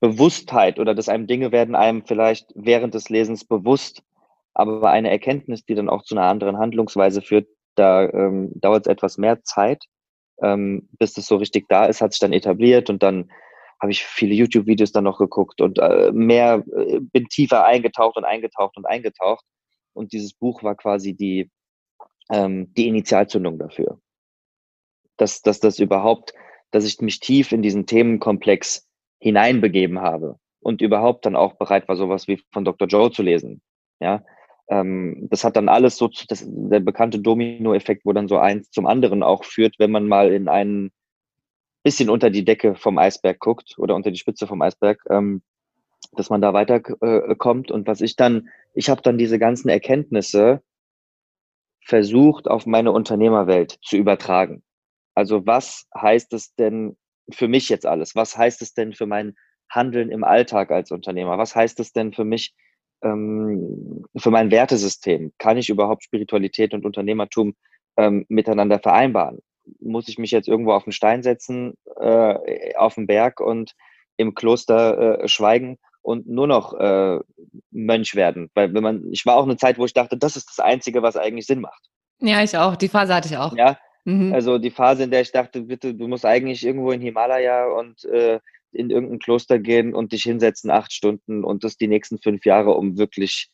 [0.00, 4.02] Bewusstheit oder dass einem Dinge werden einem vielleicht während des Lesens bewusst
[4.54, 8.90] aber eine Erkenntnis, die dann auch zu einer anderen Handlungsweise führt, da ähm, dauert es
[8.90, 9.84] etwas mehr Zeit,
[10.42, 13.30] ähm, bis das so richtig da ist, hat sich dann etabliert und dann
[13.80, 18.24] habe ich viele YouTube-Videos dann noch geguckt und äh, mehr, äh, bin tiefer eingetaucht und
[18.24, 19.44] eingetaucht und eingetaucht.
[19.94, 21.50] Und dieses Buch war quasi die,
[22.30, 23.98] ähm, die Initialzündung dafür.
[25.16, 26.34] Dass, dass das überhaupt,
[26.70, 28.86] dass ich mich tief in diesen Themenkomplex
[29.20, 32.88] hineinbegeben habe und überhaupt dann auch bereit war, sowas wie von Dr.
[32.88, 33.62] Joe zu lesen.
[34.00, 34.24] Ja,
[34.68, 38.86] ähm, das hat dann alles so, das, der bekannte Domino-Effekt, wo dann so eins zum
[38.86, 40.90] anderen auch führt, wenn man mal in ein
[41.82, 45.42] bisschen unter die Decke vom Eisberg guckt oder unter die Spitze vom Eisberg, ähm,
[46.12, 47.70] dass man da weiterkommt.
[47.70, 50.62] Äh, und was ich dann, ich habe dann diese ganzen Erkenntnisse
[51.84, 54.62] versucht, auf meine Unternehmerwelt zu übertragen.
[55.14, 56.96] Also was heißt es denn
[57.34, 58.14] für mich jetzt alles?
[58.14, 59.34] Was heißt es denn für mein
[59.70, 61.38] Handeln im Alltag als Unternehmer?
[61.38, 62.54] Was heißt es denn für mich,
[63.02, 65.32] ähm, für mein Wertesystem?
[65.38, 67.54] Kann ich überhaupt Spiritualität und Unternehmertum
[67.96, 69.38] ähm, miteinander vereinbaren?
[69.80, 73.74] Muss ich mich jetzt irgendwo auf den Stein setzen, äh, auf den Berg und
[74.16, 77.20] im Kloster äh, schweigen und nur noch äh,
[77.70, 78.50] Mönch werden?
[78.54, 81.02] Weil wenn man, ich war auch eine Zeit, wo ich dachte, das ist das Einzige,
[81.02, 81.88] was eigentlich Sinn macht.
[82.18, 82.76] Ja, ich auch.
[82.76, 83.56] Die Phase hatte ich auch.
[83.56, 83.78] Ja.
[84.04, 84.32] Mhm.
[84.32, 88.04] Also die Phase, in der ich dachte, bitte, du musst eigentlich irgendwo in Himalaya und
[88.04, 88.40] äh,
[88.72, 92.74] in irgendein Kloster gehen und dich hinsetzen acht Stunden und das die nächsten fünf Jahre,
[92.74, 93.50] um wirklich,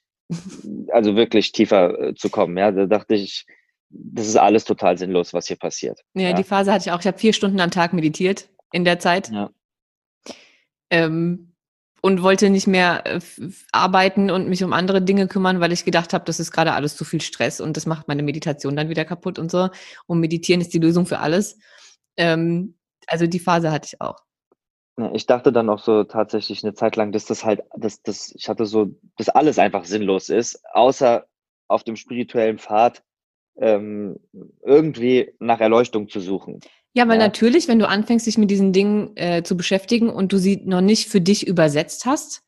[0.88, 2.56] also wirklich tiefer äh, zu kommen.
[2.56, 3.46] Ja, da dachte ich,
[3.88, 6.00] das ist alles total sinnlos, was hier passiert.
[6.14, 6.32] Ja, ja.
[6.32, 7.00] die Phase hatte ich auch.
[7.00, 9.30] Ich habe vier Stunden am Tag meditiert in der Zeit.
[9.30, 9.50] Ja.
[10.90, 11.52] Ähm,
[12.02, 13.20] und wollte nicht mehr äh,
[13.72, 16.96] arbeiten und mich um andere Dinge kümmern, weil ich gedacht habe, das ist gerade alles
[16.96, 19.68] zu viel Stress und das macht meine Meditation dann wieder kaputt und so.
[20.06, 21.58] Und meditieren ist die Lösung für alles.
[22.16, 24.16] Ähm, also die Phase hatte ich auch.
[25.12, 28.48] Ich dachte dann auch so tatsächlich eine Zeit lang, dass das halt, dass das, ich
[28.48, 31.26] hatte so, dass alles einfach sinnlos ist, außer
[31.68, 33.02] auf dem spirituellen Pfad
[33.58, 34.18] ähm,
[34.64, 36.60] irgendwie nach Erleuchtung zu suchen.
[36.96, 37.26] Ja, weil ja.
[37.26, 40.80] natürlich, wenn du anfängst, dich mit diesen Dingen äh, zu beschäftigen und du sie noch
[40.80, 42.42] nicht für dich übersetzt hast,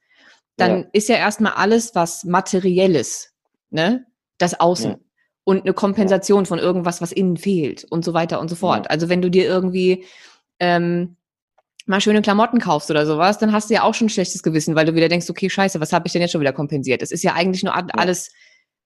[0.56, 0.86] dann ja.
[0.94, 3.34] ist ja erstmal alles, was materielles,
[3.68, 4.06] ne,
[4.38, 4.92] das Außen.
[4.92, 4.98] Ja.
[5.44, 8.90] Und eine Kompensation von irgendwas, was innen fehlt und so weiter und so fort.
[8.90, 10.06] Also wenn du dir irgendwie
[10.60, 11.16] ähm,
[11.84, 14.74] mal schöne Klamotten kaufst oder sowas, dann hast du ja auch schon ein schlechtes Gewissen,
[14.74, 17.02] weil du wieder denkst, okay, scheiße, was habe ich denn jetzt schon wieder kompensiert?
[17.02, 18.30] Es ist ja eigentlich nur alles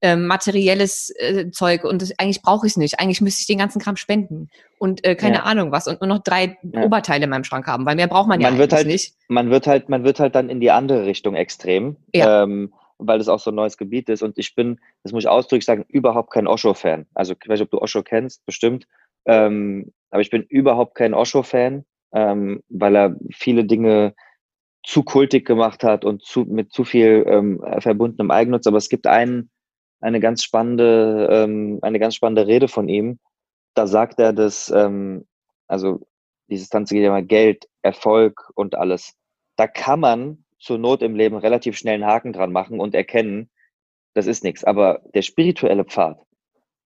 [0.03, 3.01] äh, materielles äh, Zeug und das, eigentlich brauche ich es nicht.
[3.01, 5.43] Eigentlich müsste ich den ganzen Kram spenden und äh, keine ja.
[5.45, 6.83] Ahnung was und nur noch drei ja.
[6.83, 9.15] Oberteile in meinem Schrank haben, weil mehr braucht man, man ja wird halt, nicht.
[9.29, 11.97] Man wird halt, man wird halt dann in die andere Richtung extrem.
[12.15, 12.43] Ja.
[12.43, 12.73] Ähm,
[13.05, 14.23] weil das auch so ein neues Gebiet ist.
[14.23, 17.07] Und ich bin, das muss ich ausdrücklich sagen, überhaupt kein Osho-Fan.
[17.15, 18.87] Also ich weiß nicht, ob du Osho kennst, bestimmt.
[19.25, 24.15] Ähm, aber ich bin überhaupt kein Osho-Fan ähm, weil er viele Dinge
[24.85, 28.67] zu kultig gemacht hat und zu, mit zu viel ähm, verbundenem Eigennutz.
[28.67, 29.51] Aber es gibt einen,
[30.03, 33.19] eine ganz spannende, ähm, eine ganz spannende Rede von ihm.
[33.75, 35.27] Da sagt er, dass, ähm,
[35.69, 36.01] also
[36.49, 39.15] dieses Tanze geht ja mal Geld, Erfolg und alles.
[39.57, 43.51] Da kann man zur Not im Leben relativ schnell einen Haken dran machen und erkennen,
[44.15, 44.65] das ist nichts.
[44.65, 46.21] Aber der spirituelle Pfad,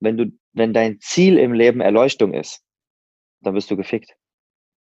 [0.00, 2.62] wenn du, wenn dein Ziel im Leben Erleuchtung ist,
[3.40, 4.14] dann wirst du gefickt.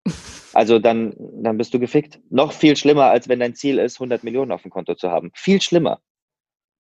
[0.53, 2.19] Also dann, dann bist du gefickt.
[2.29, 5.31] Noch viel schlimmer, als wenn dein Ziel ist, 100 Millionen auf dem Konto zu haben.
[5.33, 6.01] Viel schlimmer.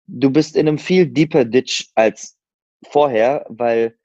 [0.08, 2.38] Du bist in einem viel deeper Ditch als
[2.90, 3.96] vorher, weil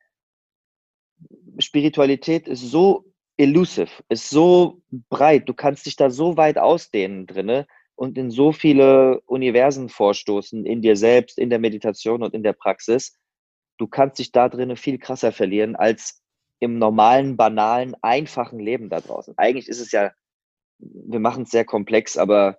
[1.60, 3.06] Spiritualität ist so
[3.38, 8.52] elusive, ist so breit, du kannst dich da so weit ausdehnen drinne und in so
[8.52, 13.18] viele Universen vorstoßen, in dir selbst, in der Meditation und in der Praxis.
[13.78, 16.22] Du kannst dich da drinnen viel krasser verlieren als
[16.60, 19.36] im normalen, banalen, einfachen Leben da draußen.
[19.38, 20.12] Eigentlich ist es ja,
[20.80, 22.58] wir machen es sehr komplex, aber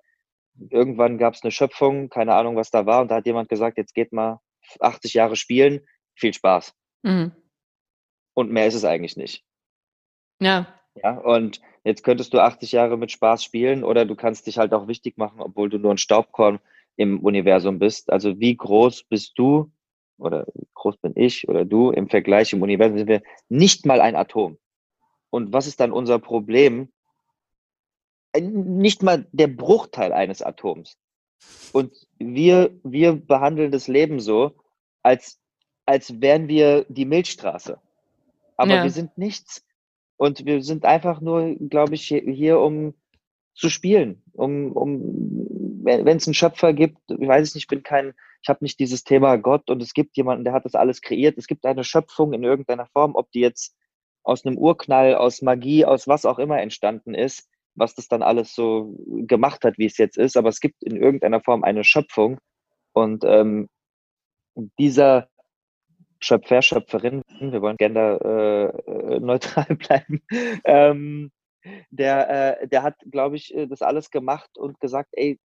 [0.71, 3.79] irgendwann gab es eine Schöpfung, keine Ahnung, was da war, und da hat jemand gesagt,
[3.79, 4.41] jetzt geht mal
[4.81, 5.81] 80 Jahre spielen,
[6.15, 6.75] viel Spaß.
[7.03, 7.33] Mhm.
[8.35, 9.45] Und mehr ist es eigentlich nicht.
[10.41, 10.67] Ja.
[11.03, 14.73] Ja, und jetzt könntest du 80 Jahre mit Spaß spielen oder du kannst dich halt
[14.73, 16.61] auch wichtig machen, obwohl du nur ein Staubkorn
[16.97, 18.13] im Universum bist.
[18.13, 19.73] Also wie groß bist du
[20.19, 24.01] oder wie groß bin ich oder du im Vergleich im Universum sind wir nicht mal
[24.01, 24.59] ein Atom.
[25.31, 26.93] Und was ist dann unser Problem?
[28.41, 30.97] Nicht mal der Bruchteil eines Atoms.
[31.73, 34.53] Und wir, wir behandeln das Leben so,
[35.03, 35.41] als,
[35.87, 37.79] als wären wir die Milchstraße.
[38.57, 38.83] Aber ja.
[38.83, 39.65] wir sind nichts.
[40.17, 42.95] Und wir sind einfach nur, glaube ich, hier, um
[43.55, 44.23] zu spielen.
[44.33, 45.01] Um, um
[45.85, 48.79] wenn es einen Schöpfer gibt, ich weiß es nicht, ich bin kein, ich habe nicht
[48.81, 51.37] dieses Thema Gott und es gibt jemanden, der hat das alles kreiert.
[51.37, 53.77] Es gibt eine Schöpfung in irgendeiner Form, ob die jetzt
[54.23, 58.55] aus einem Urknall, aus Magie, aus was auch immer entstanden ist, was das dann alles
[58.55, 58.95] so
[59.27, 60.37] gemacht hat, wie es jetzt ist.
[60.37, 62.39] Aber es gibt in irgendeiner Form eine Schöpfung
[62.93, 63.69] und ähm,
[64.79, 65.29] dieser
[66.21, 70.23] Schöpfer, Schöpferin, wir wollen genderneutral äh, bleiben,
[70.65, 71.31] ähm,
[71.91, 75.39] der, äh, der hat, glaube ich, äh, das alles gemacht und gesagt, ey,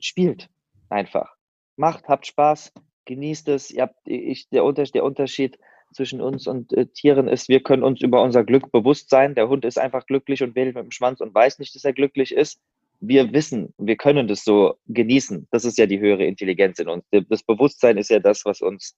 [0.00, 0.48] spielt
[0.88, 1.36] einfach.
[1.76, 2.72] Macht, habt Spaß,
[3.04, 3.70] genießt es.
[3.70, 5.58] Ihr habt, ich, der, Unterschied, der Unterschied
[5.94, 9.34] zwischen uns und äh, Tieren ist, wir können uns über unser Glück bewusst sein.
[9.34, 11.92] Der Hund ist einfach glücklich und wedelt mit dem Schwanz und weiß nicht, dass er
[11.92, 12.60] glücklich ist.
[13.00, 15.48] Wir wissen, wir können das so genießen.
[15.50, 17.04] Das ist ja die höhere Intelligenz in uns.
[17.28, 18.96] Das Bewusstsein ist ja das, was uns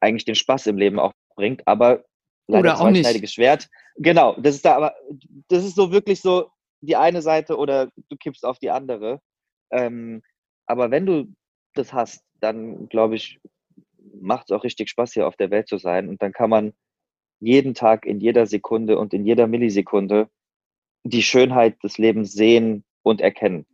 [0.00, 2.04] eigentlich den Spaß im Leben auch bringt, aber
[2.46, 3.68] leider oder auch zweischneidiges Schwert.
[3.96, 4.94] Genau, das ist da aber,
[5.48, 9.20] das ist so wirklich so die eine Seite oder du kippst auf die andere.
[9.70, 10.22] Ähm,
[10.66, 11.34] aber wenn du
[11.74, 13.40] das hast, dann glaube ich,
[14.20, 16.08] macht es auch richtig Spaß, hier auf der Welt zu sein.
[16.08, 16.72] Und dann kann man
[17.40, 20.28] jeden Tag, in jeder Sekunde und in jeder Millisekunde
[21.04, 23.66] die Schönheit des Lebens sehen und erkennen.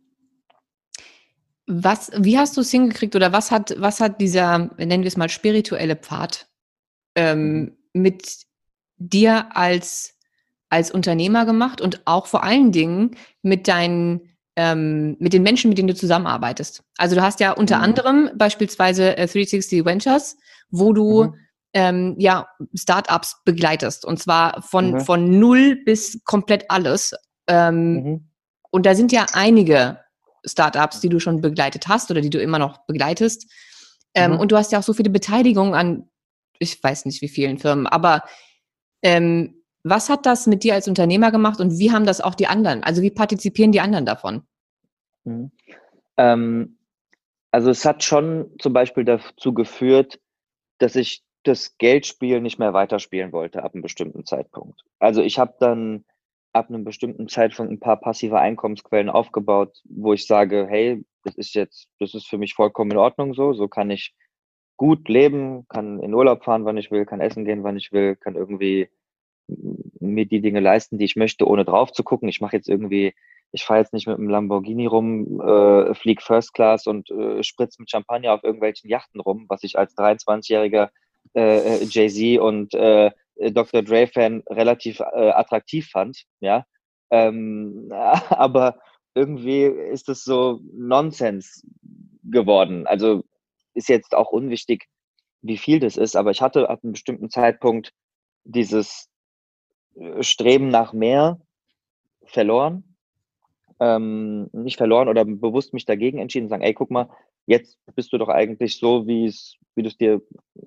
[1.67, 5.17] Was, wie hast du es hingekriegt oder was hat, was hat dieser, nennen wir es
[5.17, 6.47] mal, spirituelle Pfad
[7.15, 7.59] ähm,
[7.93, 8.01] mhm.
[8.01, 8.45] mit
[8.95, 10.17] dir als,
[10.69, 15.77] als Unternehmer gemacht und auch vor allen Dingen mit deinen, ähm, mit den Menschen, mit
[15.77, 16.83] denen du zusammenarbeitest?
[16.97, 17.83] Also du hast ja unter mhm.
[17.83, 20.35] anderem beispielsweise äh, 360 Ventures,
[20.69, 21.33] wo du mhm.
[21.73, 24.99] ähm, ja Startups begleitest und zwar von, mhm.
[25.01, 27.13] von null bis komplett alles.
[27.47, 28.29] Ähm, mhm.
[28.71, 29.99] und da sind ja einige
[30.43, 33.49] Startups, die du schon begleitet hast oder die du immer noch begleitest.
[34.15, 34.39] Ähm, mhm.
[34.39, 36.09] Und du hast ja auch so viele Beteiligungen an,
[36.57, 38.23] ich weiß nicht wie vielen Firmen, aber
[39.03, 39.56] ähm,
[39.89, 42.83] was hat das mit dir als Unternehmer gemacht und wie haben das auch die anderen?
[42.83, 44.43] Also wie partizipieren die anderen davon?
[45.23, 45.51] Mhm.
[46.17, 46.77] Ähm,
[47.51, 50.19] also es hat schon zum Beispiel dazu geführt,
[50.79, 54.83] dass ich das Geldspiel nicht mehr weiterspielen wollte ab einem bestimmten Zeitpunkt.
[54.99, 56.05] Also ich habe dann
[56.53, 61.55] ab einem bestimmten Zeitpunkt ein paar passive Einkommensquellen aufgebaut, wo ich sage, hey, das ist
[61.55, 64.13] jetzt, das ist für mich vollkommen in Ordnung so, so kann ich
[64.75, 68.15] gut leben, kann in Urlaub fahren, wann ich will, kann essen gehen, wann ich will,
[68.15, 68.89] kann irgendwie
[69.47, 72.29] mir die Dinge leisten, die ich möchte, ohne drauf zu gucken.
[72.29, 73.13] Ich mache jetzt irgendwie,
[73.51, 77.79] ich fahre jetzt nicht mit einem Lamborghini rum, äh, flieg First Class und äh, spritz
[77.79, 80.89] mit Champagner auf irgendwelchen Yachten rum, was ich als 23-jähriger
[81.33, 83.11] äh, Jay-Z und äh,
[83.51, 83.83] Dr.
[83.83, 86.65] Dre-Fan relativ äh, attraktiv fand, ja.
[87.09, 88.79] Ähm, aber
[89.15, 91.65] irgendwie ist das so Nonsens
[92.23, 92.85] geworden.
[92.87, 93.23] Also
[93.73, 94.87] ist jetzt auch unwichtig,
[95.41, 97.93] wie viel das ist, aber ich hatte ab einem bestimmten Zeitpunkt
[98.43, 99.07] dieses
[100.21, 101.39] Streben nach mehr
[102.25, 102.95] verloren.
[103.79, 107.09] Ähm, nicht verloren oder bewusst mich dagegen entschieden, sagen, ey, guck mal,
[107.45, 110.21] jetzt bist du doch eigentlich so, wie es, wie du es dir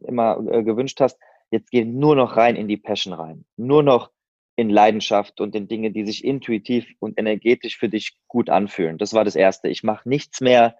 [0.06, 1.18] immer äh, gewünscht hast
[1.50, 3.44] jetzt geh nur noch rein in die Passion rein.
[3.56, 4.10] Nur noch
[4.56, 8.98] in Leidenschaft und in Dinge, die sich intuitiv und energetisch für dich gut anfühlen.
[8.98, 9.68] Das war das Erste.
[9.68, 10.76] Ich mache nichts mehr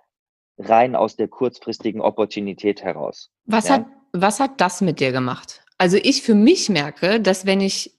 [0.59, 3.31] rein aus der kurzfristigen Opportunität heraus.
[3.47, 3.77] Was, ja?
[3.77, 5.65] hat, was hat das mit dir gemacht?
[5.79, 7.99] Also ich für mich merke, dass wenn ich,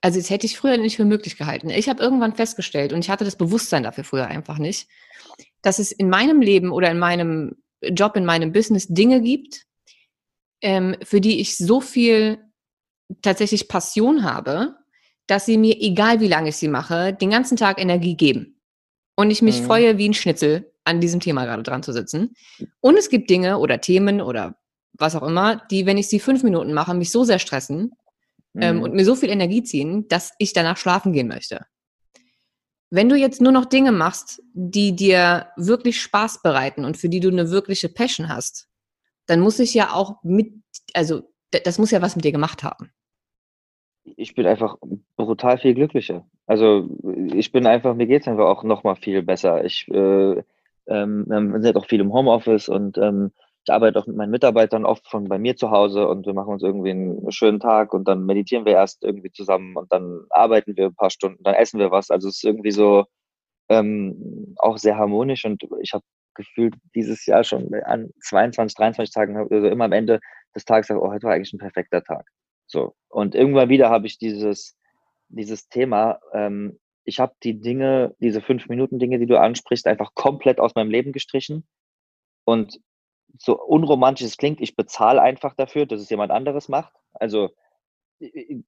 [0.00, 1.70] also das hätte ich früher nicht für möglich gehalten.
[1.70, 4.88] Ich habe irgendwann festgestellt und ich hatte das Bewusstsein dafür früher einfach nicht,
[5.62, 9.66] dass es in meinem Leben oder in meinem Job, in meinem Business Dinge gibt,
[10.60, 12.38] ähm, für die ich so viel
[13.22, 14.76] tatsächlich Passion habe,
[15.26, 18.60] dass sie mir, egal wie lange ich sie mache, den ganzen Tag Energie geben.
[19.14, 19.66] Und ich mich mhm.
[19.66, 22.34] freue wie ein Schnitzel, an diesem Thema gerade dran zu sitzen.
[22.80, 24.58] Und es gibt Dinge oder Themen oder
[24.94, 27.92] was auch immer, die, wenn ich sie fünf Minuten mache, mich so sehr stressen
[28.60, 28.82] ähm, Mhm.
[28.82, 31.66] und mir so viel Energie ziehen, dass ich danach schlafen gehen möchte.
[32.90, 37.20] Wenn du jetzt nur noch Dinge machst, die dir wirklich Spaß bereiten und für die
[37.20, 38.68] du eine wirkliche Passion hast,
[39.26, 40.54] dann muss ich ja auch mit,
[40.94, 42.90] also das muss ja was mit dir gemacht haben.
[44.16, 44.76] Ich bin einfach
[45.16, 46.26] brutal viel glücklicher.
[46.46, 46.88] Also,
[47.34, 49.64] ich bin einfach mir geht's einfach auch noch mal viel besser.
[49.66, 50.42] Ich, äh,
[50.86, 53.32] ähm, ähm, wir sind auch viel im Homeoffice und, ähm,
[53.66, 56.52] ich arbeite auch mit meinen Mitarbeitern oft von bei mir zu Hause und wir machen
[56.54, 60.76] uns irgendwie einen schönen Tag und dann meditieren wir erst irgendwie zusammen und dann arbeiten
[60.76, 62.10] wir ein paar Stunden, dann essen wir was.
[62.10, 63.04] Also, es ist irgendwie so,
[63.68, 69.36] ähm, auch sehr harmonisch und ich habe gefühlt dieses Jahr schon an 22, 23 Tagen,
[69.36, 70.20] also immer am Ende
[70.54, 72.26] des Tages „Oh, heute war eigentlich ein perfekter Tag.“
[72.66, 72.94] So.
[73.08, 74.76] Und irgendwann wieder habe ich dieses
[75.30, 80.74] dieses Thema, ähm, ich habe die Dinge, diese 5-Minuten-Dinge, die du ansprichst, einfach komplett aus
[80.74, 81.66] meinem Leben gestrichen.
[82.44, 82.78] Und
[83.38, 86.92] so unromantisch es klingt, ich bezahle einfach dafür, dass es jemand anderes macht.
[87.12, 87.50] Also,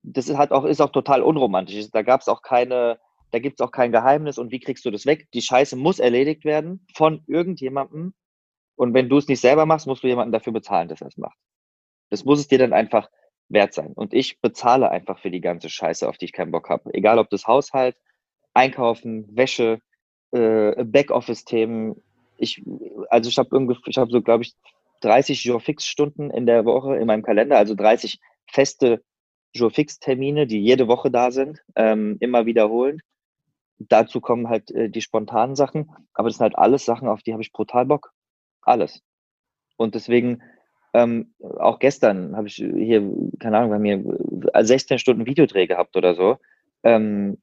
[0.03, 1.90] das ist halt auch ist auch total unromantisch.
[1.90, 2.99] Da gab's auch keine
[3.31, 5.29] da gibt's auch kein Geheimnis und wie kriegst du das weg?
[5.33, 8.14] Die Scheiße muss erledigt werden von irgendjemandem.
[8.77, 11.38] Und wenn du es nicht selber machst, musst du jemanden dafür bezahlen, dass er's macht.
[12.11, 13.09] Das muss es dir dann einfach
[13.49, 13.92] wert sein.
[13.92, 16.92] Und ich bezahle einfach für die ganze Scheiße, auf die ich keinen Bock habe.
[16.94, 17.96] Egal ob das Haushalt,
[18.55, 19.81] Einkaufen, Wäsche,
[20.33, 22.03] äh, Backoffice-Themen.
[22.40, 22.62] Ich
[23.11, 24.55] also, ich habe ich habe so, glaube ich,
[25.03, 29.03] 30 Jour-Fix-Stunden in der Woche in meinem Kalender, also 30 feste
[29.53, 33.03] Jour-Fix-Termine, die jede Woche da sind, ähm, immer wiederholend.
[33.79, 37.33] Dazu kommen halt, äh, die spontanen Sachen, aber das sind halt alles Sachen, auf die
[37.33, 38.12] habe ich brutal Bock.
[38.62, 39.03] Alles.
[39.76, 40.42] Und deswegen,
[40.92, 45.96] ähm, auch gestern habe ich hier, keine Ahnung, bei mir, äh, 16 Stunden Videodreh gehabt
[45.96, 46.38] oder so.
[46.83, 47.38] Ähm,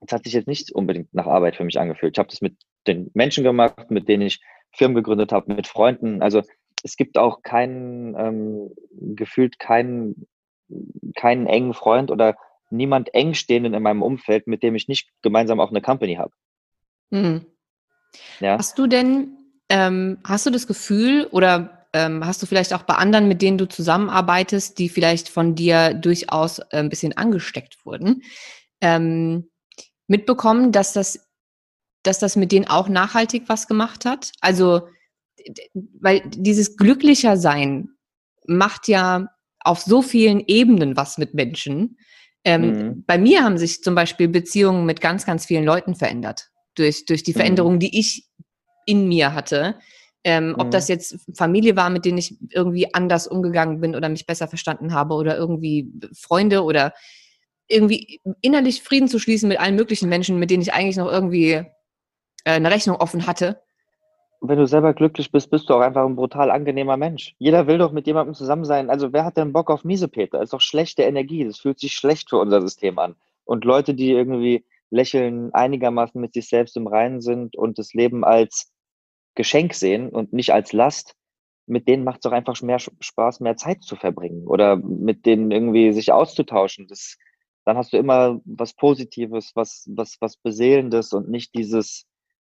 [0.00, 2.16] das hat sich jetzt nicht unbedingt nach Arbeit für mich angefühlt.
[2.16, 2.56] Ich habe das mit
[2.88, 4.40] den Menschen gemacht, mit denen ich
[4.72, 6.22] Firmen gegründet habe, mit Freunden.
[6.22, 6.42] Also,
[6.84, 8.70] es gibt auch keinen, ähm
[9.16, 10.26] gefühlt keinen
[11.16, 12.36] keinen engen Freund oder
[12.70, 16.32] niemand Engstehenden in meinem Umfeld, mit dem ich nicht gemeinsam auch 'ne Company habe.
[17.12, 17.46] Mhm.
[18.40, 18.58] Ja.
[18.58, 19.36] Hast du denn
[19.70, 23.58] ähm, hast du das Gefühl oder, ähm, hast du vielleicht auch bei anderen, mit denen
[23.58, 28.22] du zusammenarbeitest, die vielleicht von dir durchaus, äh, 'n bisschen angesteckt wurden,
[28.82, 29.50] ähm,
[30.08, 31.28] mitbekommen, dass das
[32.06, 34.32] dass das mit denen auch nachhaltig was gemacht hat?
[34.40, 34.88] Also,
[36.00, 37.90] weil dieses glücklicher Sein
[38.46, 39.28] macht ja
[39.60, 41.98] auf so vielen Ebenen was mit Menschen.
[42.44, 43.04] Ähm, Mhm.
[43.06, 47.22] bei mir haben sich zum Beispiel Beziehungen mit ganz, ganz vielen Leuten verändert durch durch
[47.22, 47.36] die Mhm.
[47.36, 48.28] Veränderungen, die ich
[48.86, 49.78] in mir hatte.
[50.24, 50.92] Ähm, ob das Mhm.
[50.94, 55.14] jetzt Familie war, mit denen ich irgendwie anders umgegangen bin oder mich besser verstanden habe
[55.14, 56.92] oder irgendwie Freunde oder
[57.68, 61.64] irgendwie innerlich Frieden zu schließen mit allen möglichen Menschen, mit denen ich eigentlich noch irgendwie,
[62.44, 63.60] äh, 'ne Rechnung offen hatte.
[64.42, 67.34] Wenn du selber glücklich bist, bist du auch einfach 'n brutal angenehmer Mensch.
[67.38, 68.90] Jeder will doch mit jemandem zusammen sein.
[68.90, 70.42] Also, wer hat denn Bock auf Miesepeter?
[70.42, 71.44] Ist doch schlechte Energie.
[71.44, 73.16] Das fühlt sich schlecht für unser System an.
[73.44, 78.24] Und Leute, die irgendwie lächeln, einigermaßen mit sich selbst im Reinen sind und das Leben
[78.24, 78.70] als
[79.36, 81.14] Geschenk sehen und nicht als Last,
[81.66, 85.92] mit denen macht's doch einfach mehr Spaß, mehr Zeit zu verbringen oder mit denen irgendwie
[85.92, 86.86] sich auszutauschen.
[86.88, 87.16] Das
[87.66, 92.04] dann hast du immer was Positives, was was was Beseelendes und nicht dieses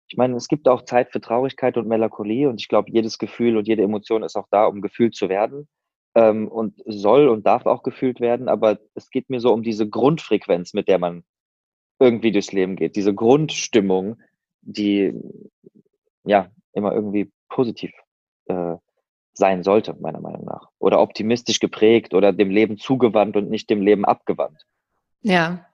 [0.09, 3.57] ich meine, es gibt auch Zeit für Traurigkeit und Melancholie und ich glaube, jedes Gefühl
[3.57, 5.67] und jede Emotion ist auch da, um gefühlt zu werden,
[6.15, 9.87] ähm, und soll und darf auch gefühlt werden, aber es geht mir so um diese
[9.87, 11.23] Grundfrequenz, mit der man
[11.99, 12.95] irgendwie durchs Leben geht.
[12.95, 14.19] Diese Grundstimmung,
[14.61, 15.13] die,
[16.25, 17.91] ja, immer irgendwie positiv,
[18.45, 18.75] äh,
[19.33, 20.69] sein sollte, meiner Meinung nach.
[20.79, 24.65] Oder optimistisch geprägt oder dem Leben zugewandt und nicht dem Leben abgewandt.
[25.21, 25.65] Ja.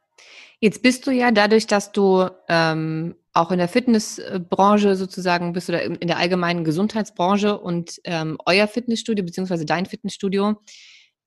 [0.65, 5.53] Jetzt bist du ja dadurch, dass du, ähm, auch in der Fitness äh, Branche sozusagen
[5.53, 10.55] bist oder in der allgemeinen Gesundheitsbranche und, ähm, euer Fitnessstudio beziehungsweise dein Fitnessstudio,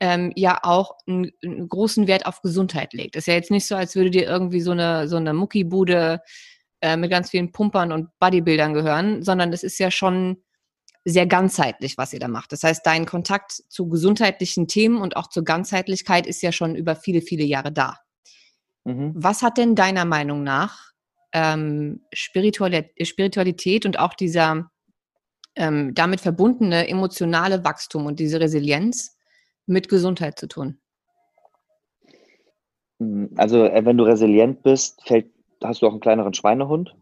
[0.01, 3.15] ähm, ja auch 'n 'n großen Wert auf Gesundheit legt.
[3.15, 6.21] Ist ja jetzt nicht so, als würde dir irgendwie so 'ne so 'ne Muckibude,
[6.81, 10.39] äh, mit ganz vielen Pumpern und Bodybuildern gehören, sondern es ist ja schon
[11.05, 12.53] sehr ganzheitlich, was ihr da macht.
[12.53, 16.97] Das heißt, dein Kontakt zu gesundheitlichen Themen und auch zur Ganzheitlichkeit ist ja schon über
[16.97, 17.99] viele, viele Jahre da.
[18.89, 19.13] Mhm.
[19.15, 20.93] Was hat denn deiner Meinung nach,
[21.35, 24.71] ähm, Spiritualität und auch dieser,
[25.57, 29.17] ähm, damit verbundene emotionale Wachstum und diese Resilienz
[29.67, 30.79] mit Gesundheit zu tun?
[33.01, 35.27] Hm, also, äh, wenn du resilient bist, fällt
[35.63, 36.95] hast du auch 'n kleineren Schweinehund,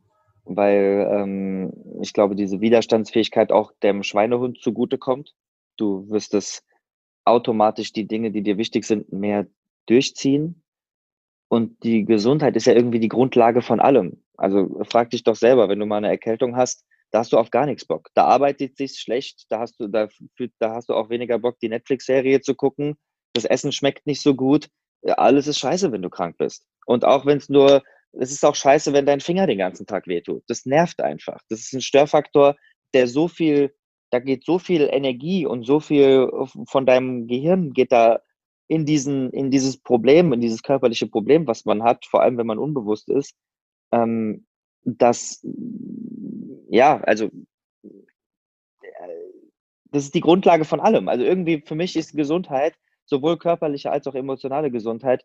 [0.45, 1.72] weil, ähm,
[2.03, 5.34] ich glaube, diese Widerstandsfähigkeit auch dem Schweinehund zugutekommt.
[5.76, 6.64] Du wirst es
[7.24, 9.47] automatisch die Dinge, die dir wichtig sind, mehr
[9.87, 10.62] durchziehen.
[11.51, 14.22] Und die Gesundheit ist ja irgendwie die Grundlage von allem.
[14.36, 17.51] Also, frag dich doch selber, wenn du mal 'ne Erkältung hast, da hast du auf
[17.51, 18.09] gar nichts Bock.
[18.14, 20.09] Da arbeitet sich schlecht, da hast du, da,
[20.59, 22.97] da hast du auch weniger Bock, die Netflix-Serie zu gucken.
[23.32, 24.68] Das Essen schmeckt nicht so gut.
[25.07, 26.66] Alles ist scheiße, wenn du krank bist.
[26.86, 27.82] Und auch wenn es nur,
[28.12, 30.42] es ist auch scheiße, wenn dein Finger den ganzen Tag wehtut.
[30.49, 31.38] Das nervt einfach.
[31.49, 32.57] Das ist ein Störfaktor,
[32.92, 33.72] der so viel,
[34.11, 36.28] da geht so viel Energie und so viel
[36.68, 38.20] von deinem Gehirn geht da
[38.69, 42.47] in diesen, in dieses Problem, in dieses körperliche Problem, was man hat, vor allem wenn
[42.47, 43.35] man unbewusst ist,
[43.93, 44.47] ähm,
[44.85, 45.45] dass
[46.69, 47.31] ja, also
[49.91, 51.09] das ist die Grundlage von allem.
[51.09, 55.25] Also irgendwie für mich ist Gesundheit, sowohl körperliche als auch emotionale Gesundheit,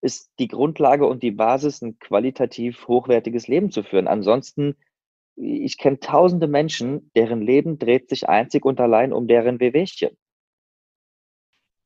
[0.00, 4.08] ist die Grundlage und die Basis, ein qualitativ hochwertiges Leben zu führen.
[4.08, 4.76] Ansonsten,
[5.36, 10.16] ich kenne tausende Menschen, deren Leben dreht sich einzig und allein um deren Wehwehchen.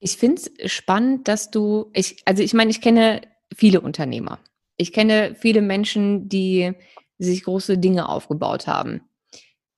[0.01, 3.23] Ich finde es spannend, dass du, ich, also ich meine, ich kenne
[3.55, 4.39] viele Unternehmer.
[4.77, 6.73] Ich kenne viele Menschen, die
[7.19, 9.01] sich große Dinge aufgebaut haben.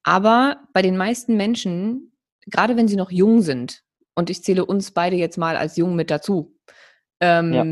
[0.02, 2.12] Aber bei den meisten Menschen,
[2.46, 5.94] gerade wenn sie noch jung sind, und ich zähle uns beide jetzt mal als jung
[5.94, 6.58] mit dazu,
[7.20, 7.64] ähm, ja.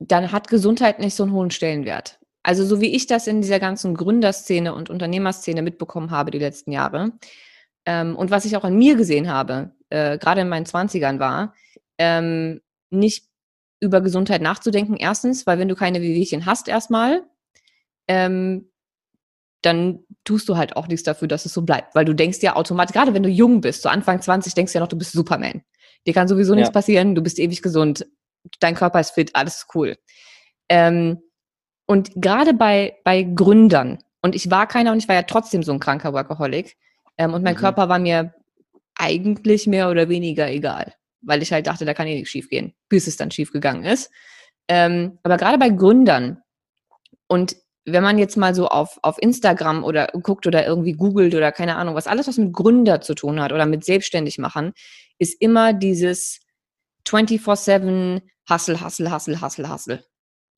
[0.00, 2.18] dann hat Gesundheit nicht so einen hohen Stellenwert.
[2.42, 6.72] Also so wie ich das in dieser ganzen Gründerszene und Unternehmerszene mitbekommen habe die letzten
[6.72, 7.12] Jahre
[7.86, 11.54] ähm, und was ich auch an mir gesehen habe, äh, gerade in meinen Zwanzigern war,
[11.98, 13.26] ähm, nicht
[13.78, 14.96] über Gesundheit nachzudenken.
[14.96, 17.22] Erstens, weil wenn du keine Wehwehchen hast erstmal,
[18.08, 18.70] ähm,
[19.60, 21.94] dann tust du halt auch nichts dafür, dass es so bleibt.
[21.94, 24.78] Weil du denkst ja automatisch, gerade wenn du jung bist, so Anfang 20, denkst du
[24.78, 25.62] ja noch, du bist Superman.
[26.06, 26.60] Dir kann sowieso ja.
[26.60, 28.06] nichts passieren, du bist ewig gesund,
[28.60, 29.96] dein Körper ist fit, alles ist cool.
[30.68, 31.20] Ähm,
[31.86, 35.72] und gerade bei, bei Gründern, und ich war keiner und ich war ja trotzdem so
[35.72, 36.76] ein kranker Workaholic,
[37.18, 37.60] ähm, und mein mhm.
[37.60, 38.34] Körper war mir
[38.96, 42.74] eigentlich mehr oder weniger egal, weil ich halt dachte, da kann eh nichts schief gehen,
[42.88, 44.10] bis es dann schief gegangen ist.
[44.68, 46.42] Ähm, aber gerade bei Gründern
[47.28, 51.50] und wenn man jetzt mal so auf, auf Instagram oder guckt oder irgendwie googelt oder
[51.50, 54.72] keine Ahnung, was alles, was mit Gründer zu tun hat oder mit selbstständig machen,
[55.18, 56.40] ist immer dieses
[57.08, 60.04] 24-7 Hustle, Hustle, Hustle, Hustle, Hustle.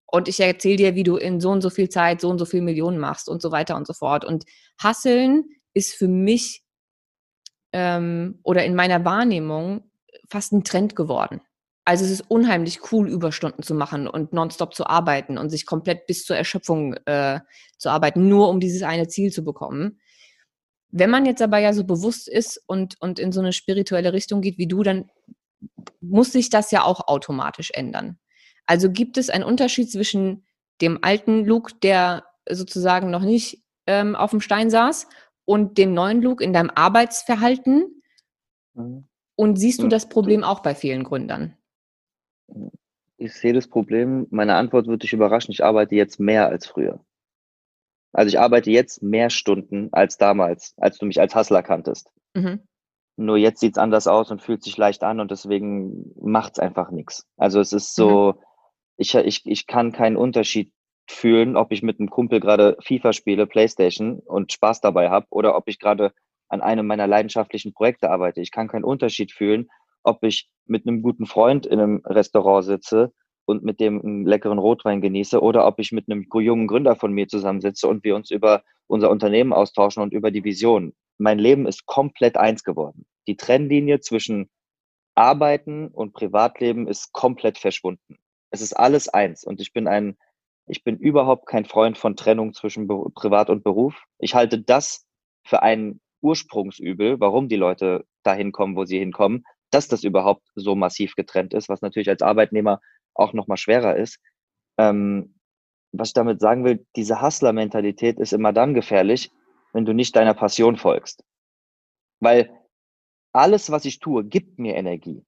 [0.06, 2.44] Und ich erzähle dir, wie du in so und so viel Zeit so und so
[2.44, 4.24] viel Millionen machst und so weiter und so fort.
[4.24, 4.44] Und
[4.82, 6.63] Hustlen ist für mich
[7.74, 9.82] ähm, oder in meiner Wahrnehmung
[10.30, 11.40] fast ein Trend geworden.
[11.84, 16.06] Also es ist unheimlich cool, Überstunden zu machen und nonstop zu arbeiten und sich komplett
[16.06, 17.40] bis zur Erschöpfung äh,
[17.76, 20.00] zu arbeiten, nur um dieses eine Ziel zu bekommen.
[20.90, 24.40] Wenn man jetzt aber ja so bewusst ist und, und in so eine spirituelle Richtung
[24.40, 25.10] geht wie du, dann
[26.00, 28.18] muss sich das ja auch automatisch ändern.
[28.66, 30.46] Also gibt es einen Unterschied zwischen
[30.80, 35.08] dem alten Luke, der sozusagen noch nicht ähm, auf dem Stein saß,
[35.44, 38.02] und dem neuen Luke in deinem Arbeitsverhalten?
[38.74, 39.08] Mhm.
[39.36, 41.56] Und siehst du das Problem auch bei vielen Gründern?
[43.16, 47.04] Ich sehe das Problem, meine Antwort wird dich überraschen, ich arbeite jetzt mehr als früher.
[48.12, 52.12] Also ich arbeite jetzt mehr Stunden als damals, als du mich als Hustler kanntest.
[52.34, 52.60] Mhm.
[53.16, 56.58] Nur jetzt sieht es anders aus und fühlt sich leicht an und deswegen macht es
[56.58, 57.26] einfach nichts.
[57.36, 58.42] Also es ist so, mhm.
[58.98, 60.72] ich, ich, ich kann keinen Unterschied
[61.08, 65.56] fühlen, ob ich mit einem Kumpel gerade FIFA spiele, Playstation und Spaß dabei habe oder
[65.56, 66.12] ob ich gerade
[66.48, 68.40] an einem meiner leidenschaftlichen Projekte arbeite.
[68.40, 69.68] Ich kann keinen Unterschied fühlen,
[70.02, 73.12] ob ich mit einem guten Freund in einem Restaurant sitze
[73.46, 77.12] und mit dem einen leckeren Rotwein genieße oder ob ich mit einem jungen Gründer von
[77.12, 80.94] mir zusammensitze und wir uns über unser Unternehmen austauschen und über die Vision.
[81.18, 83.06] Mein Leben ist komplett eins geworden.
[83.26, 84.50] Die Trennlinie zwischen
[85.14, 88.16] Arbeiten und Privatleben ist komplett verschwunden.
[88.50, 90.16] Es ist alles eins und ich bin ein,
[90.66, 94.04] ich bin überhaupt kein Freund von Trennung zwischen Privat und Beruf.
[94.18, 95.06] Ich halte das
[95.44, 100.74] für ein Ursprungsübel, warum die Leute dahin kommen, wo sie hinkommen, dass das überhaupt so
[100.74, 102.80] massiv getrennt ist, was natürlich als Arbeitnehmer
[103.12, 104.18] auch nochmal schwerer ist.
[104.78, 105.34] Ähm,
[105.92, 109.30] was ich damit sagen will, diese Hustler-Mentalität ist immer dann gefährlich,
[109.72, 111.22] wenn du nicht deiner Passion folgst.
[112.20, 112.50] Weil
[113.32, 115.24] alles, was ich tue, gibt mir Energie.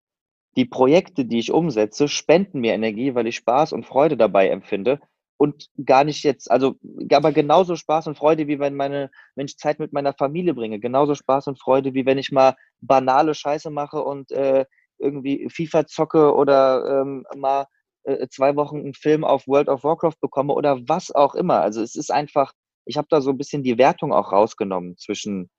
[0.56, 5.00] Die Projekte, die ich umsetze, spenden mir Energie, weil ich Spaß und Freude dabei empfinde
[5.38, 6.76] und gar nicht jetzt, also
[7.12, 10.80] aber genauso Spaß und Freude, wie wenn meine, wenn ich Zeit mit meiner Familie bringe,
[10.80, 14.64] genauso Spaß und Freude, wie wenn ich mal banale Scheiße mache und äh,
[14.98, 17.66] irgendwie FIFA zocke oder ähm, mal
[18.04, 21.60] äh, zwei Wochen einen Film auf World of Warcraft bekomme oder was auch immer.
[21.60, 22.52] Also es ist einfach,
[22.86, 25.50] ich habe da so ein bisschen die Wertung auch rausgenommen zwischen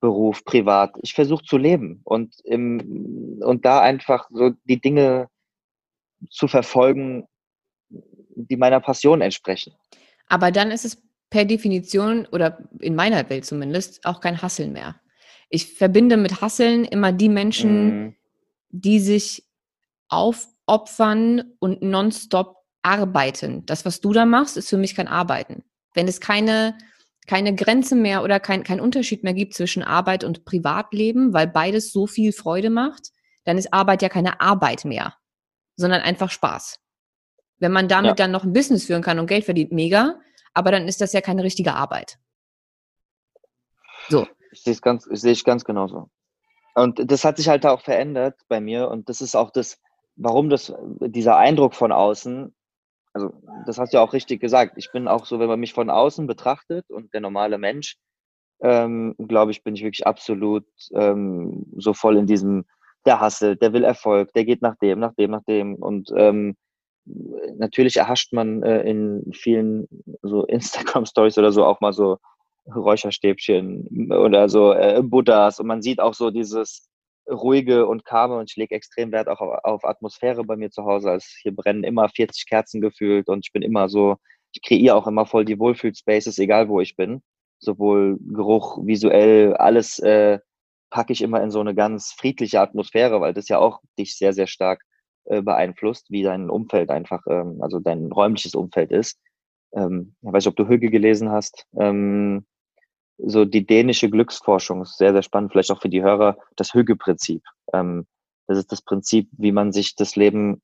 [0.00, 0.94] Beruf, Privat.
[1.02, 5.28] Ich versuche zu leben und im, und da einfach so die Dinge
[6.30, 7.26] zu verfolgen,
[8.46, 9.74] die meiner Passion entsprechen.
[10.28, 14.96] Aber dann ist es per Definition oder in meiner Welt zumindest auch kein Hasseln mehr.
[15.50, 18.16] Ich verbinde mit Hasseln immer die Menschen, mm.
[18.70, 19.44] die sich
[20.08, 23.66] aufopfern und nonstop arbeiten.
[23.66, 25.64] Das, was du da machst, ist für mich kein Arbeiten.
[25.94, 26.76] Wenn es keine,
[27.26, 31.92] keine Grenze mehr oder kein, kein Unterschied mehr gibt zwischen Arbeit und Privatleben, weil beides
[31.92, 33.10] so viel Freude macht,
[33.44, 35.14] dann ist Arbeit ja keine Arbeit mehr,
[35.76, 36.78] sondern einfach Spaß.
[37.58, 38.14] Wenn man damit ja.
[38.14, 40.20] dann noch ein Business führen kann und Geld verdient, mega,
[40.54, 42.18] aber dann ist das ja keine richtige Arbeit.
[44.08, 44.26] So.
[44.50, 46.10] Ich sehe es ganz, sehe ich ganz genauso.
[46.74, 49.80] Und das hat sich halt auch verändert bei mir und das ist auch das,
[50.16, 52.54] warum das, dieser Eindruck von außen,
[53.12, 53.32] also
[53.66, 54.74] das hast du ja auch richtig gesagt.
[54.76, 57.96] Ich bin auch so, wenn man mich von außen betrachtet und der normale Mensch,
[58.60, 62.64] ähm, glaube ich, bin ich wirklich absolut ähm, so voll in diesem,
[63.06, 65.74] der hasselt, der will Erfolg, der geht nach dem, nach dem, nach dem.
[65.74, 66.56] Und ähm,
[67.56, 69.88] natürlich erhascht man äh, in vielen
[70.22, 72.18] so Instagram-Stories oder so auch mal so
[72.74, 76.88] Räucherstäbchen oder so äh, Buddhas und man sieht auch so dieses
[77.30, 80.84] ruhige und calme und ich lege extrem Wert auch auf, auf, Atmosphäre bei mir zu
[80.84, 81.10] Hause.
[81.10, 84.16] Also hier brennen immer 40 Kerzen gefühlt und ich bin immer so,
[84.52, 87.22] ich kreiere auch immer voll die Wohlfühlspaces, egal wo ich bin.
[87.58, 90.38] Sowohl Geruch, visuell, alles äh,
[90.90, 94.32] packe ich immer in so eine ganz friedliche Atmosphäre, weil das ja auch dich sehr,
[94.32, 94.82] sehr stark
[95.28, 99.18] äh, beeinflusst, wie dein Umfeld einfach, ähm, also dein räumliches Umfeld ist.
[99.74, 101.66] Ähm, ich weiß nicht, ob du Hügge gelesen hast.
[101.78, 102.46] Ähm,
[103.18, 107.42] so die dänische Glücksforschung ist sehr, sehr spannend, vielleicht auch für die Hörer, das Hügge-Prinzip.
[107.72, 108.06] Ähm,
[108.46, 110.62] das ist das Prinzip, wie man sich das Leben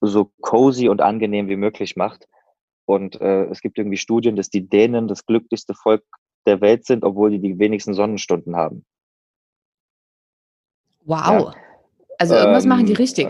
[0.00, 2.28] so cozy und angenehm wie möglich macht.
[2.86, 6.04] Und äh, es gibt irgendwie Studien, dass die Dänen das glücklichste Volk
[6.46, 8.84] der Welt sind, obwohl die die wenigsten Sonnenstunden haben.
[11.04, 11.16] Wow.
[11.16, 11.54] Ja.
[12.18, 13.28] Also irgendwas ähm, machen die richtig.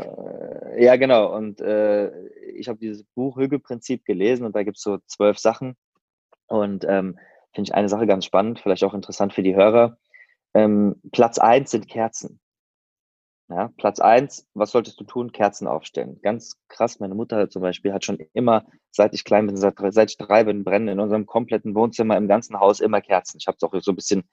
[0.76, 1.34] Ja, genau.
[1.34, 2.10] Und äh,
[2.54, 5.76] ich habe dieses Buch Hügge-Prinzip gelesen und da gibt es so zwölf Sachen.
[6.46, 7.18] Und ähm,
[7.54, 9.98] finde ich eine Sache ganz spannend, vielleicht auch interessant für die Hörer.
[10.54, 12.40] Ähm, Platz eins sind Kerzen.
[13.48, 15.30] Ja, Platz eins, was solltest du tun?
[15.30, 16.18] Kerzen aufstellen.
[16.22, 20.10] Ganz krass, meine Mutter zum Beispiel hat schon immer, seit ich klein bin, seit, seit
[20.10, 23.36] ich drei bin, brennen in unserem kompletten Wohnzimmer, im ganzen Haus immer Kerzen.
[23.38, 24.24] Ich habe es auch so ein bisschen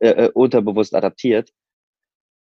[0.00, 1.52] äh, äh, unterbewusst adaptiert.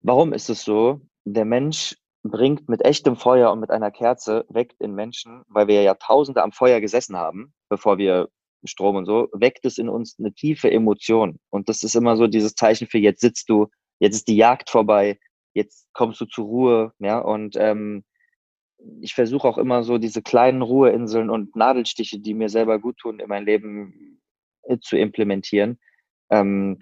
[0.01, 1.01] Warum ist es so?
[1.23, 1.95] Der Mensch
[2.29, 6.43] bringt mit echtem Feuer und mit einer Kerze, weckt in Menschen, weil wir ja Jahrtausende
[6.43, 8.29] am Feuer gesessen haben, bevor wir
[8.63, 11.39] Strom und so, weckt es in uns eine tiefe Emotion.
[11.49, 13.67] Und das ist immer so dieses Zeichen für jetzt sitzt du,
[13.99, 15.19] jetzt ist die Jagd vorbei,
[15.53, 18.03] jetzt kommst du zur Ruhe, ja, und ähm,
[19.01, 23.19] ich versuche auch immer so diese kleinen Ruheinseln und Nadelstiche, die mir selber gut tun,
[23.19, 24.21] in mein Leben
[24.81, 25.79] zu implementieren,
[26.29, 26.77] ähm,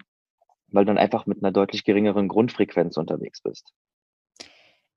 [0.68, 3.72] weil du dann einfach mit einer deutlich geringeren Grundfrequenz unterwegs bist.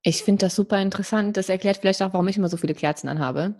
[0.02, 1.36] Ich finde das super interessant.
[1.36, 3.54] Das erklärt vielleicht auch, warum ich immer so viele Kerzen anhabe.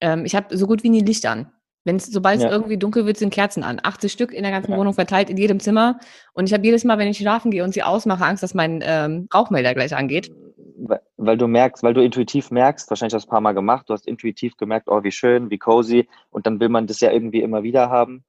[0.00, 1.52] Ähm, ich habe so gut wie nie Licht an.
[1.84, 2.48] Wenn es, sobald ja.
[2.48, 3.78] es irgendwie dunkel wird, sind Kerzen an.
[3.80, 4.76] 80 Stück in der ganzen ja.
[4.76, 6.00] Wohnung verteilt in jedem Zimmer.
[6.32, 8.82] Und ich habe jedes Mal, wenn ich schlafen gehe und sie ausmache, Angst, dass mein
[8.84, 10.32] ähm, Rauchmelder gleich angeht.
[10.78, 13.88] Weil, weil, du merkst, weil du intuitiv merkst, wahrscheinlich hast du ein paar Mal gemacht,
[13.88, 16.08] du hast intuitiv gemerkt, oh, wie schön, wie cozy.
[16.30, 18.24] Und dann will man das ja irgendwie immer wieder haben.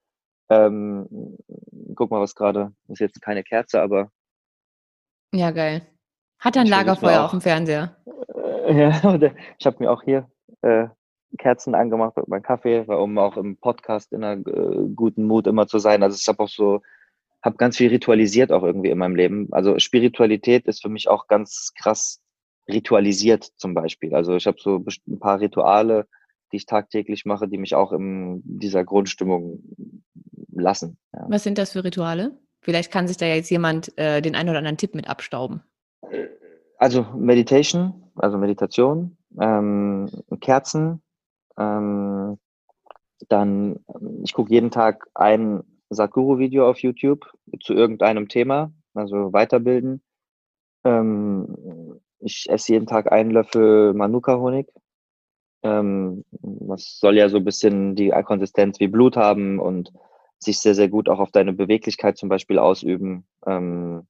[0.49, 1.07] Ähm,
[1.95, 4.11] guck mal, was gerade, ist jetzt keine Kerze, aber.
[5.34, 5.82] Ja, geil.
[6.39, 7.95] Hat er ein Lagerfeuer auf dem Fernseher?
[8.69, 8.89] Ja,
[9.57, 10.29] ich habe mir auch hier
[10.61, 10.88] äh,
[11.38, 15.67] Kerzen angemacht mit meinem Kaffee, um auch im Podcast in einer äh, guten Mut immer
[15.67, 16.03] zu sein.
[16.03, 16.81] Also ich habe auch so,
[17.41, 19.47] habe ganz viel ritualisiert auch irgendwie in meinem Leben.
[19.51, 22.21] Also Spiritualität ist für mich auch ganz krass
[22.67, 24.13] ritualisiert zum Beispiel.
[24.13, 26.05] Also ich habe so ein paar Rituale,
[26.51, 29.63] die ich tagtäglich mache, die mich auch in dieser Grundstimmung
[30.51, 30.97] lassen.
[31.13, 31.25] Ja.
[31.29, 32.38] Was sind das für Rituale?
[32.59, 35.61] Vielleicht kann sich da jetzt jemand äh, den einen oder anderen Tipp mit abstauben.
[36.77, 40.09] Also Meditation, also Meditation, ähm,
[40.41, 41.01] Kerzen,
[41.57, 42.37] ähm,
[43.29, 43.79] dann,
[44.23, 47.31] ich gucke jeden Tag ein Sadhguru-Video auf YouTube
[47.61, 50.01] zu irgendeinem Thema, also weiterbilden.
[50.83, 54.67] Ähm, ich esse jeden Tag einen Löffel Manuka-Honig.
[55.63, 59.91] Ähm, das soll ja so ein bisschen die Konsistenz wie Blut haben und
[60.39, 63.25] sich sehr, sehr gut auch auf deine Beweglichkeit zum Beispiel ausüben.
[63.45, 64.07] Ähm,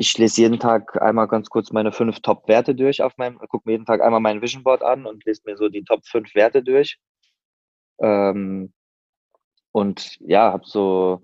[0.00, 3.72] ich lese jeden Tag einmal ganz kurz meine fünf Top-Werte durch auf meinem, gucke mir
[3.72, 6.62] jeden Tag einmal mein Vision Board an und lese mir so die Top fünf Werte
[6.62, 7.00] durch.
[8.00, 8.72] Ähm,
[9.72, 11.20] und ja, habe so,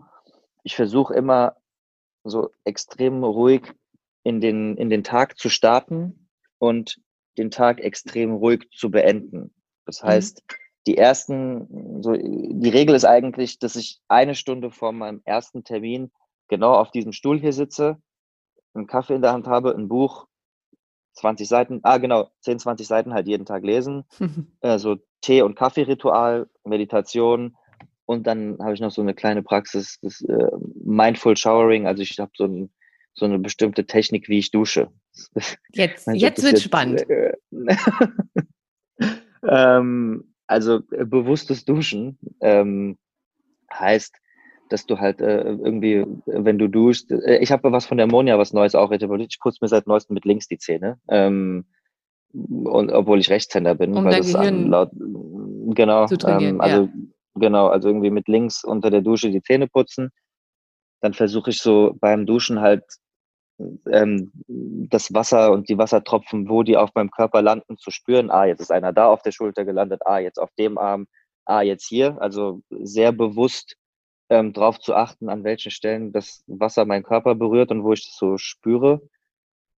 [0.65, 1.55] ich versuche immer
[2.25, 3.73] so extrem ruhig
[4.25, 7.01] in den, in den Tag zu starten und
[7.39, 9.55] den Tag extrem ruhig zu beenden.
[9.87, 10.07] Das mhm.
[10.09, 10.57] heißt, mhm.
[10.89, 16.11] die ersten, so, die Regel ist eigentlich, dass ich eine Stunde vor meinem ersten Termin
[16.49, 18.01] genau auf diesem Stuhl hier sitze
[18.75, 20.27] einen Kaffee in der Hand habe, ein Buch,
[21.15, 24.05] 20 Seiten, ah genau, 10, 20 Seiten halt jeden Tag lesen.
[24.61, 27.57] also Tee- und Kaffee-Ritual, Meditation
[28.07, 30.51] und dann habe ich noch so eine kleine Praxis, das äh,
[30.85, 31.87] Mindful Showering.
[31.87, 32.71] Also ich habe so, ein,
[33.15, 34.91] so eine bestimmte Technik, wie ich dusche.
[35.73, 37.09] Jetzt, jetzt wird spannend.
[37.09, 37.35] Äh,
[39.49, 42.99] ähm, also äh, bewusstes Duschen ähm,
[43.73, 44.17] heißt,
[44.75, 48.37] dass du halt äh, irgendwie, wenn du duschst, äh, ich habe was von der Monja,
[48.39, 48.91] was Neues auch.
[48.91, 50.99] Ich putze mir seit neuestem mit links die Zähne.
[51.09, 51.65] Ähm,
[52.33, 54.91] und obwohl ich Rechtshänder bin, um weil das Gehirn laut,
[55.77, 56.89] genau, ähm, also
[57.37, 60.11] genau, also irgendwie mit links unter der Dusche die Zähne putzen.
[61.01, 62.83] Dann versuche ich so beim Duschen halt
[63.93, 64.33] ähm,
[64.91, 68.29] das Wasser und die Wassertropfen, wo die auf meinem Körper landen, zu spüren.
[68.29, 70.01] Ah, jetzt ist einer da auf der Schulter gelandet.
[70.05, 71.07] Ah, jetzt auf dem Arm.
[71.45, 72.21] Ah, jetzt hier.
[72.21, 73.77] Also sehr bewusst
[74.35, 78.05] ähm, darauf zu achten, an welchen Stellen das Wasser meinen Körper berührt und wo ich
[78.05, 79.01] das so spüre.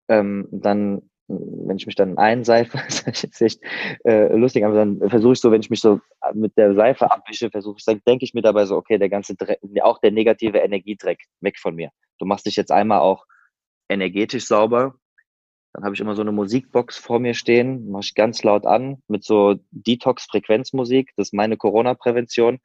[0.07, 3.61] Ähm, dann, wenn ich mich dann einseife, das ist echt
[4.05, 5.99] äh, lustig, aber dann versuche ich so, wenn ich mich so
[6.33, 9.35] mit der Seife abwische, versuche ich, dann denke ich mir dabei so, okay, der ganze
[9.35, 11.89] Dreck, auch der negative Energiedreck weg von mir.
[12.19, 13.25] Du machst dich jetzt einmal auch
[13.89, 14.95] energetisch sauber.
[15.73, 19.03] Dann habe ich immer so eine Musikbox vor mir stehen, mache ich ganz laut an
[19.09, 21.11] mit so Detox-Frequenzmusik.
[21.17, 22.59] Das ist meine Corona-Prävention.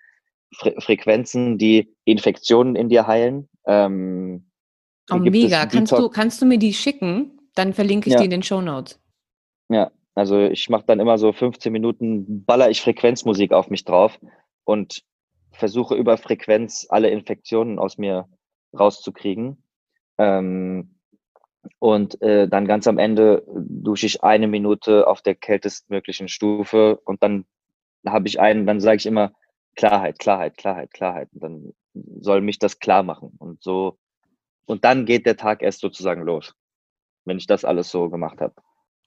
[0.52, 3.48] Fre Frequenzen, die Infektionen in dir heilen.
[3.66, 4.50] Ähm,
[5.10, 5.66] oh, mega.
[5.66, 7.40] Kannst du, kannst du mir die schicken?
[7.54, 8.18] Dann verlinke ich ja.
[8.20, 9.00] die in den Show Notes.
[9.68, 14.18] Ja, also ich mache dann immer so 15 Minuten, baller ich Frequenzmusik auf mich drauf
[14.64, 15.02] und
[15.52, 18.28] versuche über Frequenz alle Infektionen aus mir
[18.78, 19.62] rauszukriegen.
[20.18, 20.96] Ähm,
[21.78, 27.22] und äh, dann ganz am Ende dusche ich eine Minute auf der kältestmöglichen Stufe und
[27.22, 27.44] dann
[28.06, 29.32] habe ich einen, dann sage ich immer
[29.76, 31.28] Klarheit, Klarheit, Klarheit, Klarheit.
[31.32, 31.72] Und dann
[32.20, 33.32] soll mich das klar machen.
[33.38, 33.98] Und so,
[34.66, 36.54] und dann geht der Tag erst sozusagen los,
[37.24, 38.54] wenn ich das alles so gemacht habe.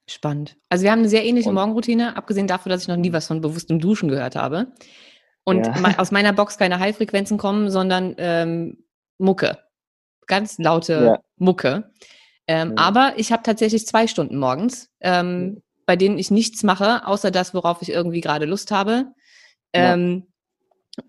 [0.10, 0.58] Spannend.
[0.70, 3.28] Also wir haben eine sehr ähnliche Und- Morgenroutine, abgesehen davon, dass ich noch nie was
[3.28, 4.74] von bewusstem Duschen gehört habe.
[5.46, 5.98] Und Ja.
[5.98, 8.84] aus meiner Box keine High-Frequenzen kommen, sondern ähm,
[9.18, 9.60] Mucke.
[10.28, 11.20] Ganz laute Ja.
[11.38, 11.92] Mucke.
[12.48, 12.84] Ähm, Ja.
[12.84, 17.54] Aber ich habe tatsächlich zwei Stunden morgens, ähm, bei denen ich nichts mache, außer das,
[17.54, 19.14] worauf ich irgendwie gerade Lust habe.
[19.74, 20.28] Ähm,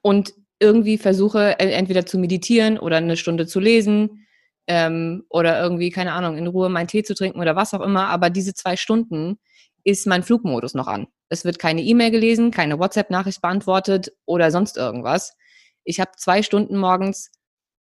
[0.03, 4.27] Und irgendwie versuche entweder zu meditieren oder eine Stunde zu lesen
[4.67, 8.09] ähm, oder irgendwie, keine Ahnung, in Ruhe meinen Tee zu trinken oder was auch immer.
[8.09, 9.39] Aber diese zwei Stunden
[9.83, 11.07] ist mein Flugmodus noch an.
[11.29, 15.37] Es wird keine E-Mail gelesen, keine WhatsApp-Nachricht beantwortet oder sonst irgendwas.
[15.85, 17.31] Ich habe zwei Stunden morgens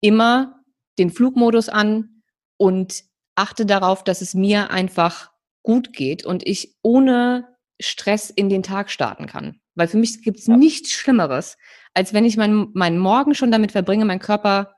[0.01, 0.61] immer
[0.99, 2.21] den Flugmodus an
[2.57, 3.03] und
[3.35, 5.31] achte darauf, dass es mir einfach
[5.63, 7.47] gut geht und ich ohne
[7.79, 9.61] Stress in den Tag starten kann.
[9.75, 11.57] Weil für mich gibt es nichts Schlimmeres,
[11.93, 14.75] als wenn ich meinen meinen Morgen schon damit verbringe, meinen Körper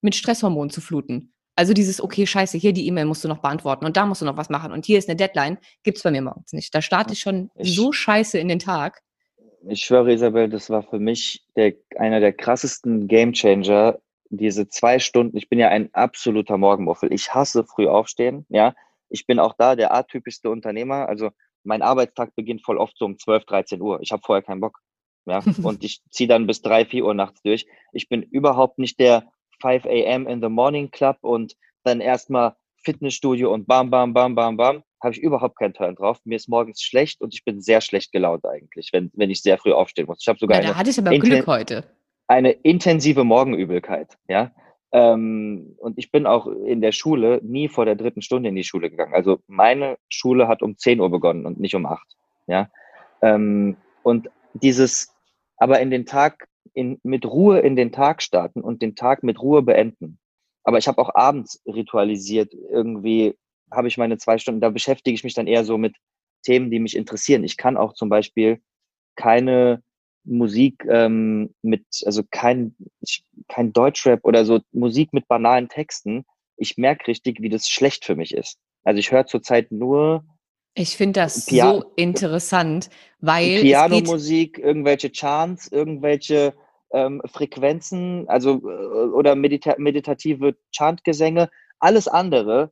[0.00, 1.32] mit Stresshormonen zu fluten.
[1.56, 4.24] Also dieses, okay, scheiße, hier die E-Mail musst du noch beantworten und da musst du
[4.26, 6.74] noch was machen und hier ist eine Deadline, gibt's bei mir morgens nicht.
[6.74, 9.02] Da starte ich schon Ich- so scheiße in den Tag.
[9.68, 13.98] Ich schwöre, Isabel, das war für mich der, einer der krassesten Gamechanger.
[14.30, 17.12] Diese zwei Stunden, ich bin ja ein absoluter Morgenmuffel.
[17.12, 18.74] Ich hasse früh aufstehen, ja.
[19.10, 21.08] Ich bin auch da der atypischste Unternehmer.
[21.08, 21.30] Also
[21.64, 23.98] mein Arbeitstag beginnt voll oft so um 12, 13 Uhr.
[24.00, 24.78] Ich habe vorher keinen Bock.
[25.26, 25.40] Ja.
[25.62, 27.66] Und ich ziehe dann bis 3, 4 Uhr nachts durch.
[27.92, 30.26] Ich bin überhaupt nicht der 5 a.m.
[30.26, 31.54] in the morning club und
[31.84, 34.82] dann erstmal Fitnessstudio und bam, bam, bam, bam, bam.
[35.02, 36.18] Habe ich überhaupt keinen Turn drauf.
[36.24, 39.58] Mir ist morgens schlecht und ich bin sehr schlecht gelaunt eigentlich, wenn, wenn ich sehr
[39.58, 40.18] früh aufstehen muss.
[40.20, 41.84] Ich habe sogar Ja, eine da hatte ich aber Glück heute.
[42.26, 44.52] eine intensive Morgenübelkeit, ja.
[44.92, 48.64] Ähm, und ich bin auch in der Schule nie vor der dritten Stunde in die
[48.64, 49.14] Schule gegangen.
[49.14, 52.02] Also meine Schule hat um 10 Uhr begonnen und nicht um 8,
[52.46, 52.68] ja.
[53.22, 55.12] Ähm, und dieses,
[55.56, 59.40] aber in den Tag, in, mit Ruhe in den Tag starten und den Tag mit
[59.40, 60.18] Ruhe beenden.
[60.62, 63.34] Aber ich habe auch abends ritualisiert, irgendwie
[63.70, 65.96] habe ich meine zwei Stunden, da beschäftige ich mich dann eher so mit
[66.42, 67.44] Themen, die mich interessieren.
[67.44, 68.60] Ich kann auch zum Beispiel
[69.16, 69.82] keine
[70.24, 72.74] Musik ähm, mit, also kein,
[73.48, 76.24] kein Deutschrap oder so Musik mit banalen Texten.
[76.56, 78.58] Ich merke richtig, wie das schlecht für mich ist.
[78.84, 80.24] Also ich höre zurzeit nur
[80.74, 82.90] Ich finde das Pia- so interessant,
[83.20, 86.54] weil Pianomusik, irgendwelche Chants, irgendwelche
[86.92, 91.50] ähm, Frequenzen, also äh, oder medita meditative Chantgesänge.
[91.78, 92.70] Alles andere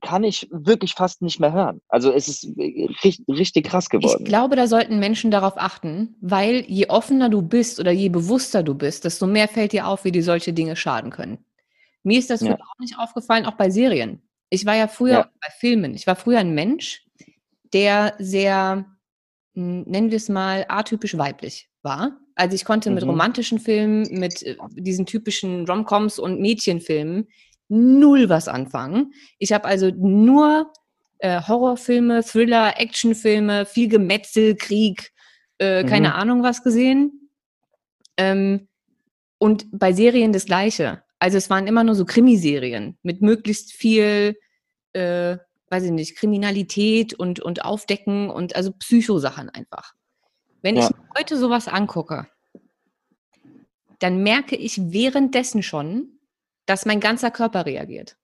[0.00, 1.80] kann ich wirklich fast nicht mehr hören.
[1.88, 4.24] Also es ist äh, richtig, richtig krass ich geworden.
[4.24, 8.74] glaube, da sollten Menschen darauf achten, weil je offener du bist oder je bewusster du
[8.74, 11.38] bist, desto mehr fällt dir auf, wie dir solche Dinge schaden können.
[12.02, 12.54] Mir ist das Ja.
[12.54, 14.22] auch nicht aufgefallen, auch bei Serien.
[14.50, 15.30] Ich war ja früher Ja.
[15.40, 15.94] bei Filmen.
[15.94, 17.04] Ich war früher ein Mensch,
[17.72, 18.86] der sehr,
[19.54, 22.18] mh, nennen wir es mal, atypisch weiblich war.
[22.34, 23.10] Also ich konnte mit Mhm.
[23.10, 27.28] romantischen Filmen, mit äh, diesen typischen Romcoms und Mädchenfilmen
[27.68, 29.12] null was anfangen.
[29.38, 30.72] Ich habe also nur
[31.18, 35.12] äh, Horrorfilme, Thriller, Actionfilme, viel Gemetzel, Krieg,
[35.58, 36.14] äh, keine Mhm.
[36.14, 37.28] Ahnung was gesehen.
[38.16, 38.68] Ähm,
[39.38, 41.02] und bei Serien das Gleiche.
[41.18, 44.38] Also es waren immer nur so Krimiserien mit möglichst viel,
[44.92, 45.36] äh,
[45.70, 49.94] weiß ich nicht, Kriminalität und, und Aufdecken und also Psychosachen einfach.
[50.62, 50.88] Wenn Ja.
[50.88, 52.28] ich heute sowas angucke,
[53.98, 56.20] dann merke ich währenddessen schon,
[56.66, 58.16] dass mein ganzer Körper reagiert.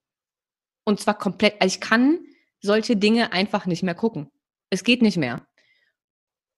[0.84, 2.20] Und zwar komplett, also ich kann
[2.61, 4.30] solche Dinge einfach nicht mehr gucken.
[4.70, 5.47] Es geht nicht mehr.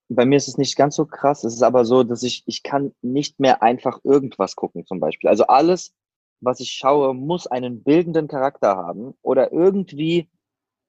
[0.08, 1.44] Bei mir ist es nicht ganz so krass.
[1.44, 5.28] Es ist aber so, dass ich, ich kann nicht mehr einfach irgendwas gucken, zum Beispiel.
[5.28, 5.92] Also alles,
[6.40, 10.28] was ich schaue, muss einen bildenden Charakter haben oder irgendwie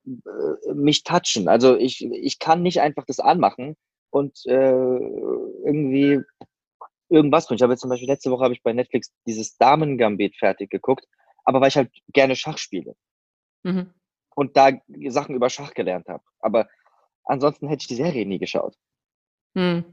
[0.05, 1.47] äh, mich touchen.
[1.47, 3.75] Also ich, ich kann nicht einfach das anmachen
[4.09, 6.21] und äh, irgendwie
[7.09, 7.55] irgendwas tun.
[7.55, 11.05] Ich habe jetzt zum Beispiel letzte Woche habe ich bei Netflix dieses Damen-Gambit fertig geguckt,
[11.45, 12.95] aber weil ich halt gerne Schach spiele.
[13.63, 13.93] Mhm.
[14.35, 14.71] Und da
[15.07, 16.23] Sachen über Schach gelernt habe.
[16.39, 16.67] Aber
[17.23, 18.77] ansonsten hätte ich die Serie nie geschaut.
[19.55, 19.83] Hm.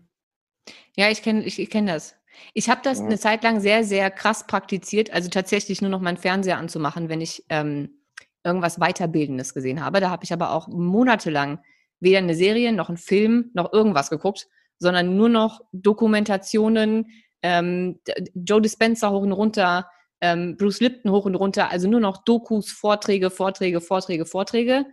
[0.97, 2.17] Ja, ich kenne ich, ich kenn das.
[2.53, 6.17] Ich habe das eine Zeit lang sehr, sehr krass praktiziert, also tatsächlich nur noch meinen
[6.17, 8.01] Fernseher anzumachen, wenn ich ähm,
[8.45, 10.01] irgendwas Weiterbildendes gesehen habe.
[10.01, 11.59] Da habe ich aber auch monatelang
[12.01, 14.47] weder eine Serie noch einen Film noch irgendwas geguckt,
[14.79, 17.07] sondern nur noch Dokumentationen,
[17.43, 18.01] ähm,
[18.35, 19.89] Joe Dispenza hoch und runter,
[20.21, 24.87] ähm, Bruce Lipton hoch und runter, also nur noch Dokus, Vorträge, Vorträge, Vorträge, Vorträge.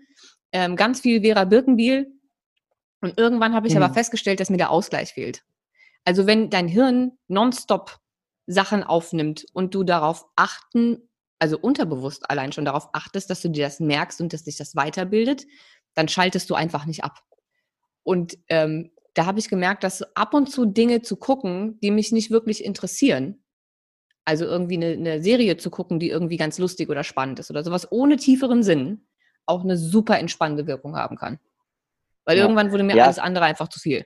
[0.52, 2.12] Ähm, ganz viel Vera Birkenbiel.
[3.02, 3.82] Und irgendwann habe ich mhm.
[3.82, 5.44] aber festgestellt, dass mir der Ausgleich fehlt.
[6.06, 8.00] Also wenn dein Hirn nonstop
[8.48, 13.66] Sachen aufnimmt und du darauf achten, also unterbewusst allein schon darauf achtest, dass du dir
[13.66, 15.46] das merkst und dass dich das weiterbildet,
[15.94, 17.24] dann schaltest du einfach nicht ab.
[18.04, 22.12] Und ähm, da habe ich gemerkt, dass ab und zu Dinge zu gucken, die mich
[22.12, 23.44] nicht wirklich interessieren,
[24.24, 27.64] also irgendwie eine, eine, Serie zu gucken, die irgendwie ganz lustig oder spannend ist oder
[27.64, 29.08] sowas ohne tieferen Sinn,
[29.46, 31.40] auch eine super entspannende Wirkung haben kann.
[32.26, 32.44] Weil ja.
[32.44, 33.06] irgendwann wurde mir ja.
[33.06, 34.06] alles andere einfach zu viel.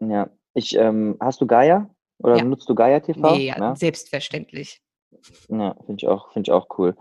[0.00, 1.90] Ja, ich, ähm, hast du Gaia?
[2.18, 2.44] Oder ja.
[2.44, 3.36] nutzt du Gaia TV?
[3.36, 4.80] Nee, ja, selbstverständlich.
[5.48, 6.96] Ja, finde ich auch, finde ich auch cool.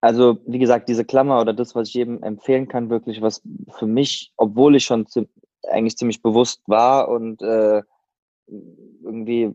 [0.00, 3.86] Also, wie gesagt, diese Klammer oder das, was ich jedem empfehlen kann, wirklich, was für
[3.86, 5.28] mich, obwohl ich schon zu,
[5.68, 7.82] eigentlich ziemlich bewusst war und äh,
[8.46, 9.54] irgendwie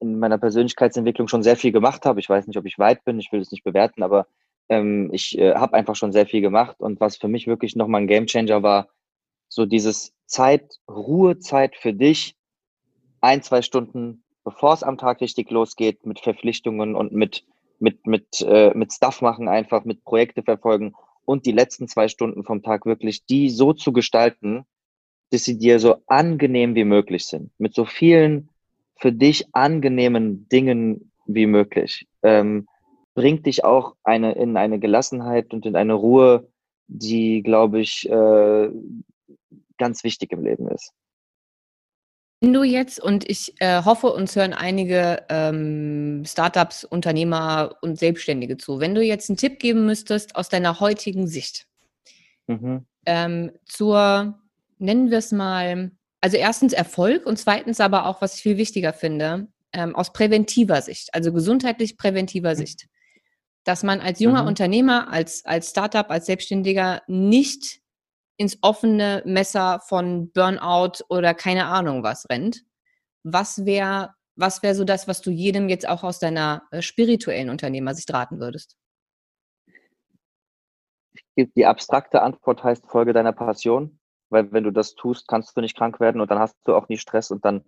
[0.00, 2.20] in meiner Persönlichkeitsentwicklung schon sehr viel gemacht habe.
[2.20, 4.26] Ich weiß nicht, ob ich weit bin, ich will es nicht bewerten, aber
[4.68, 6.76] ähm, ich äh, habe einfach schon sehr viel gemacht.
[6.80, 8.88] Und was für mich wirklich nochmal ein Gamechanger war,
[9.48, 12.35] so dieses Zeit, Ruhezeit für dich,
[13.20, 17.44] ein, zwei Stunden, bevor es am Tag richtig losgeht, mit Verpflichtungen und mit,
[17.78, 20.94] mit, mit, äh, mit Stuff machen, einfach mit Projekte verfolgen
[21.24, 24.64] und die letzten zwei Stunden vom Tag wirklich die so zu gestalten,
[25.30, 27.50] dass sie dir so angenehm wie möglich sind.
[27.58, 28.48] Mit so vielen
[28.96, 32.06] für dich angenehmen Dingen wie möglich.
[32.22, 32.68] Ähm,
[33.14, 36.48] bringt dich auch eine, in eine Gelassenheit und in eine Ruhe,
[36.86, 38.70] die, glaube ich, äh,
[39.78, 40.92] ganz wichtig im Leben ist.
[42.40, 48.58] Wenn du jetzt, und ich äh, hoffe, uns hören einige ähm, Startups, Unternehmer und Selbstständige
[48.58, 51.66] zu, wenn du jetzt einen Tipp geben müsstest aus deiner heutigen Sicht
[52.46, 52.84] mhm.
[53.06, 54.38] ähm, zur,
[54.78, 58.92] nennen wir es mal, also erstens Erfolg und zweitens aber auch, was ich viel wichtiger
[58.92, 62.56] finde, ähm, aus präventiver Sicht, also gesundheitlich präventiver mhm.
[62.56, 62.86] Sicht,
[63.64, 64.48] dass man als junger mhm.
[64.48, 67.80] Unternehmer, als, als Startup, als Selbstständiger nicht
[68.36, 72.62] ins offene Messer von Burnout oder keine Ahnung was rennt.
[73.22, 77.48] Was wäre was wäre so das, was du jedem jetzt auch aus deiner äh, spirituellen
[77.48, 78.76] Unternehmersicht raten würdest?
[81.36, 83.98] Die abstrakte Antwort heißt, folge deiner Passion
[84.30, 86.88] weil wenn du das tust, kannst du nicht krank werden und dann hast du auch
[86.88, 87.64] nie Stress und dann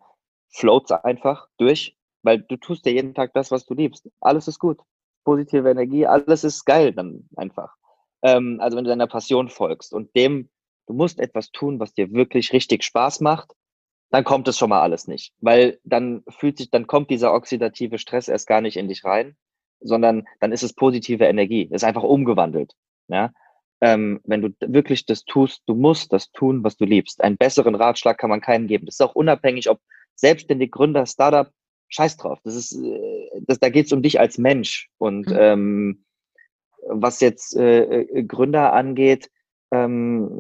[0.51, 4.09] floats einfach durch, weil du tust ja jeden Tag das, was du liebst.
[4.21, 4.81] Alles ist gut.
[5.25, 7.75] Positive Energie, alles ist geil dann einfach.
[8.23, 10.49] Ähm, also wenn du deiner Passion folgst und dem,
[10.89, 13.53] du musst etwas tun, was dir wirklich richtig Spaß macht,
[14.11, 15.33] dann kommt es schon mal alles nicht.
[15.41, 19.37] Weil dann fühlt sich, dann kommt dieser oxidative Stress erst gar nicht in dich rein,
[19.81, 21.69] sondern dann ist es positive Energie.
[21.71, 22.73] ist einfach umgewandelt.
[23.09, 23.33] Ja
[23.81, 27.23] ähm, wenn du wirklich das tust, du musst das tun, was du liebst.
[27.23, 28.87] Einen besseren Ratschlag kann man keinem geben.
[28.87, 29.81] Das ist auch unabhängig, ob
[30.17, 31.51] selbstständig, Gründer, Startup,
[31.89, 32.41] scheiß drauf.
[32.45, 34.91] Das ist, äh, das, da geht es um dich als Mensch.
[34.99, 35.37] Und mhm.
[35.39, 36.05] ähm,
[36.89, 39.31] was jetzt äh, äh, Gründer angeht,
[39.71, 40.31] ähm,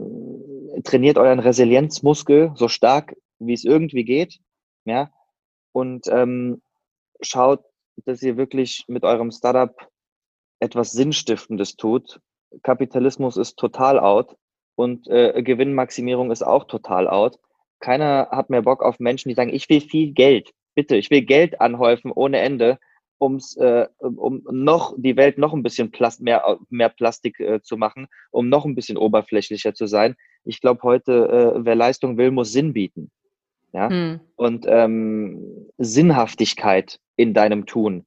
[0.84, 4.40] trainiert euren Resilienzmuskel so stark, wie es irgendwie geht.
[4.84, 5.10] Ja.
[5.72, 6.62] Und ähm,
[7.20, 7.64] schaut,
[8.04, 9.74] dass ihr wirklich mit eurem Startup
[10.60, 12.20] etwas Sinnstiftendes tut
[12.62, 14.36] Kapitalismus ist total out
[14.74, 17.38] und äh, Gewinnmaximierung ist auch total out.
[17.80, 20.52] Keiner hat mehr Bock auf Menschen, die sagen, ich will viel Geld.
[20.74, 22.78] Bitte, ich will Geld anhäufen ohne Ende,
[23.20, 27.76] ums, äh, um noch die Welt noch ein bisschen Plast mehr, mehr Plastik äh, zu
[27.76, 30.16] machen, um noch ein bisschen oberflächlicher zu sein.
[30.44, 33.10] Ich glaube, heute, äh, wer Leistung will, muss Sinn bieten.
[33.72, 33.90] Ja?
[33.90, 34.20] Hm.
[34.36, 38.04] Und ähm, Sinnhaftigkeit in deinem Tun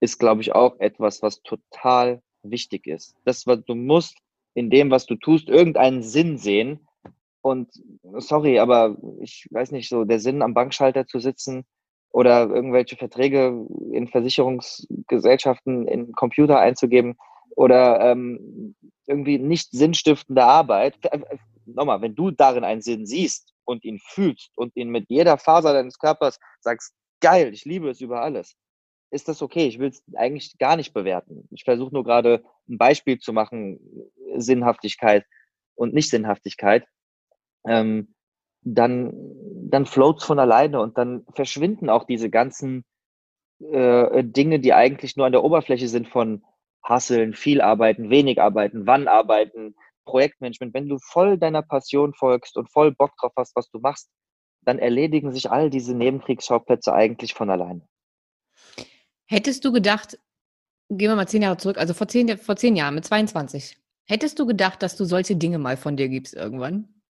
[0.00, 3.16] ist, glaube ich, auch etwas, was total wichtig ist.
[3.24, 4.18] Das, was du musst
[4.54, 6.86] in dem, was du tust, irgendeinen Sinn sehen.
[7.42, 7.70] Und
[8.18, 11.64] sorry, aber ich weiß nicht, so der Sinn am Bankschalter zu sitzen,
[12.10, 17.16] oder irgendwelche Verträge in Versicherungsgesellschaften in Computer einzugeben
[17.56, 18.74] oder ähm,
[19.06, 20.98] irgendwie nicht sinnstiftende Arbeit.
[21.66, 25.72] Nochmal, wenn du darin einen Sinn siehst und ihn fühlst und ihn mit jeder Faser
[25.72, 28.56] deines Körpers sagst, geil, ich liebe es über alles,
[29.10, 29.66] ist das okay.
[29.66, 31.48] Ich will es eigentlich gar nicht bewerten.
[31.50, 33.80] Ich versuche nur gerade ein Beispiel zu machen,
[34.36, 35.24] Sinnhaftigkeit
[35.74, 36.86] und Nicht-Sinnhaftigkeit.
[37.66, 38.14] Ähm,
[38.62, 39.12] dann,
[39.70, 42.84] dann floats von alleine und dann verschwinden auch diese ganzen
[43.60, 46.44] äh, Dinge, die eigentlich nur an der Oberfläche sind von
[46.82, 50.74] Hasseln, viel arbeiten, wenig arbeiten, wann arbeiten, Projektmanagement.
[50.74, 54.08] Wenn du voll deiner Passion folgst und voll Bock drauf hast, was du machst,
[54.62, 57.86] dann erledigen sich all diese Nebenkriegsschauplätze eigentlich von alleine.
[59.26, 60.18] Hättest du gedacht,
[60.88, 64.38] gehen wir mal zehn Jahre zurück, also vor zehn, vor zehn Jahren mit 22, hättest
[64.38, 67.02] du gedacht, dass du solche Dinge mal von dir gibst irgendwann?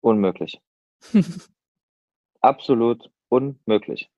[0.00, 0.60] Unmöglich.
[2.40, 4.10] Absolut unmöglich.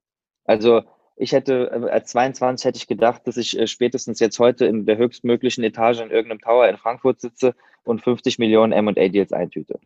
[0.45, 0.83] Also
[1.17, 4.87] ich hätte, äh, als 22 hätte ich gedacht, dass ich äh, spätestens jetzt heute in
[4.87, 7.55] der höchstmöglichen Etage in irgendeinem Tower in Frankfurt sitze
[7.85, 9.79] und 50 Millionen M&A-Deals eintüte.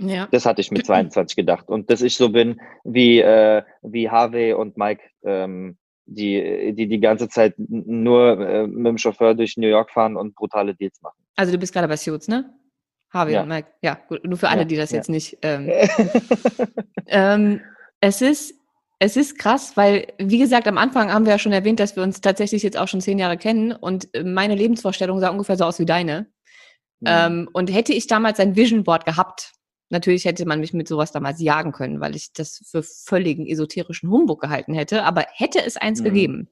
[0.00, 0.28] Ja.
[0.32, 1.68] Das hatte ich mit 22 gedacht.
[1.68, 5.76] Und dass ich so bin wie, äh, wie Harvey und Mike, ähm,
[6.06, 10.34] die, die die ganze Zeit nur äh, mit dem Chauffeur durch New York fahren und
[10.34, 11.22] brutale Deals machen.
[11.36, 12.52] Also du bist gerade bei Suits, ne?
[13.12, 13.42] Harvey ja.
[13.42, 13.68] und Mike.
[13.82, 14.24] Ja, gut.
[14.24, 14.96] Nur für alle, ja, die das ja.
[14.96, 15.38] jetzt nicht.
[15.42, 15.70] Ähm,
[17.06, 17.60] ähm,
[18.00, 18.54] es ist,
[18.98, 22.02] es ist krass, weil, wie gesagt, am Anfang haben wir ja schon erwähnt, dass wir
[22.02, 25.64] uns tatsächlich jetzt auch schon zehn Jahre kennen und äh, meine Lebensvorstellung sah ungefähr so
[25.64, 26.26] aus wie deine.
[27.00, 27.06] Mhm.
[27.06, 29.52] Ähm, und hätte ich damals ein Vision Board gehabt,
[29.92, 34.10] Natürlich hätte man mich mit sowas damals jagen können, weil ich das für völligen esoterischen
[34.10, 35.04] Humbug gehalten hätte.
[35.04, 36.04] Aber hätte es eins mhm.
[36.04, 36.48] gegeben,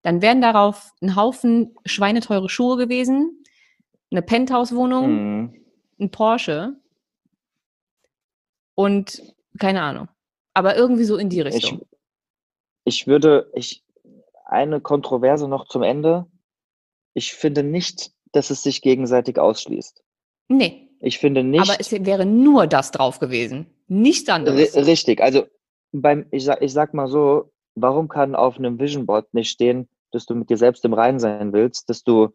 [0.00, 3.44] dann wären darauf ein Haufen schweineteure Schuhe gewesen,
[4.10, 5.65] eine Penthouse-Wohnung, mhm.
[5.98, 6.76] Ein Porsche
[8.74, 9.22] und
[9.58, 10.08] keine Ahnung.
[10.54, 11.82] Aber irgendwie so in die Richtung.
[12.84, 13.84] Ich, ich würde, ich,
[14.44, 16.26] eine Kontroverse noch zum Ende.
[17.14, 20.02] Ich finde nicht, dass es sich gegenseitig ausschließt.
[20.48, 20.86] Nee.
[21.00, 21.60] Ich finde nicht.
[21.60, 23.66] Aber es wäre nur das drauf gewesen.
[23.88, 24.74] Nichts anderes.
[24.74, 25.20] Richtig.
[25.20, 25.46] Also
[25.92, 29.88] beim, ich sag, ich sag mal so, warum kann auf einem Vision Board nicht stehen,
[30.10, 32.30] dass du mit dir selbst im Reinen sein willst, dass du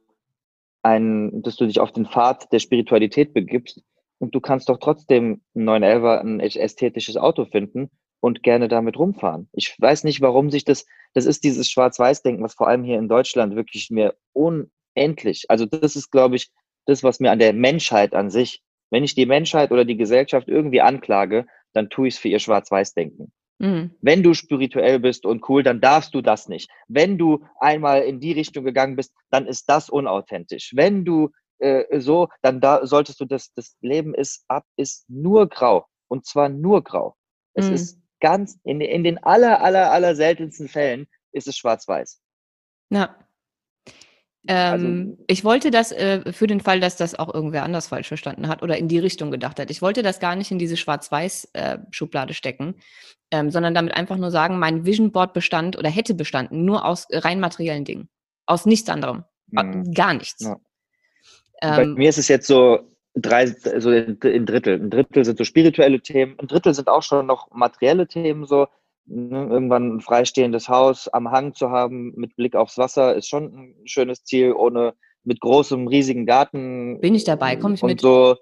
[0.83, 3.81] ein, dass du dich auf den Pfad der Spiritualität begibst
[4.19, 9.49] und du kannst doch trotzdem einen 911er, ein ästhetisches Auto finden und gerne damit rumfahren.
[9.53, 13.09] Ich weiß nicht, warum sich das, das ist dieses Schwarz-Weiß-Denken, was vor allem hier in
[13.09, 16.49] Deutschland wirklich mir unendlich, also das ist, glaube ich,
[16.85, 18.61] das, was mir an der Menschheit an sich,
[18.91, 22.39] wenn ich die Menschheit oder die Gesellschaft irgendwie anklage, dann tue ich es für ihr
[22.39, 23.31] Schwarz-Weiß-Denken.
[23.61, 23.91] Mhm.
[24.01, 26.69] Wenn du spirituell bist und cool, dann darfst du das nicht.
[26.87, 30.71] Wenn du einmal in die Richtung gegangen bist, dann ist das unauthentisch.
[30.75, 35.47] Wenn du äh, so, dann da solltest du das, das Leben ist ab, ist nur
[35.47, 35.85] grau.
[36.07, 37.15] Und zwar nur grau.
[37.53, 37.73] Es mhm.
[37.75, 42.19] ist ganz, in, in den aller, aller, aller seltensten Fällen ist es schwarz-weiß.
[42.89, 43.15] Ja.
[44.47, 47.87] Also ähm, also, ich wollte das äh, für den Fall, dass das auch irgendwer anders
[47.87, 49.69] falsch verstanden hat oder in die Richtung gedacht hat.
[49.69, 52.75] Ich wollte das gar nicht in diese Schwarz-Weiß-Schublade äh, stecken,
[53.29, 57.07] ähm, sondern damit einfach nur sagen, mein Vision Board bestand oder hätte bestanden nur aus
[57.11, 58.09] rein materiellen Dingen.
[58.47, 59.25] Aus nichts anderem.
[59.47, 59.93] Mhm.
[59.93, 60.43] Gar nichts.
[60.43, 60.57] Ja.
[61.61, 62.79] Ähm, Bei mir ist es jetzt so
[63.13, 64.81] drei, so in Drittel.
[64.81, 68.67] Ein Drittel sind so spirituelle Themen, ein Drittel sind auch schon noch materielle Themen, so
[69.05, 73.45] Ne, irgendwann ein freistehendes Haus am Hang zu haben mit Blick aufs Wasser ist schon
[73.45, 74.93] ein schönes Ziel, ohne
[75.23, 76.99] mit großem, riesigen Garten.
[77.01, 78.01] Bin ich dabei, komme ich und mit.
[78.01, 78.37] so,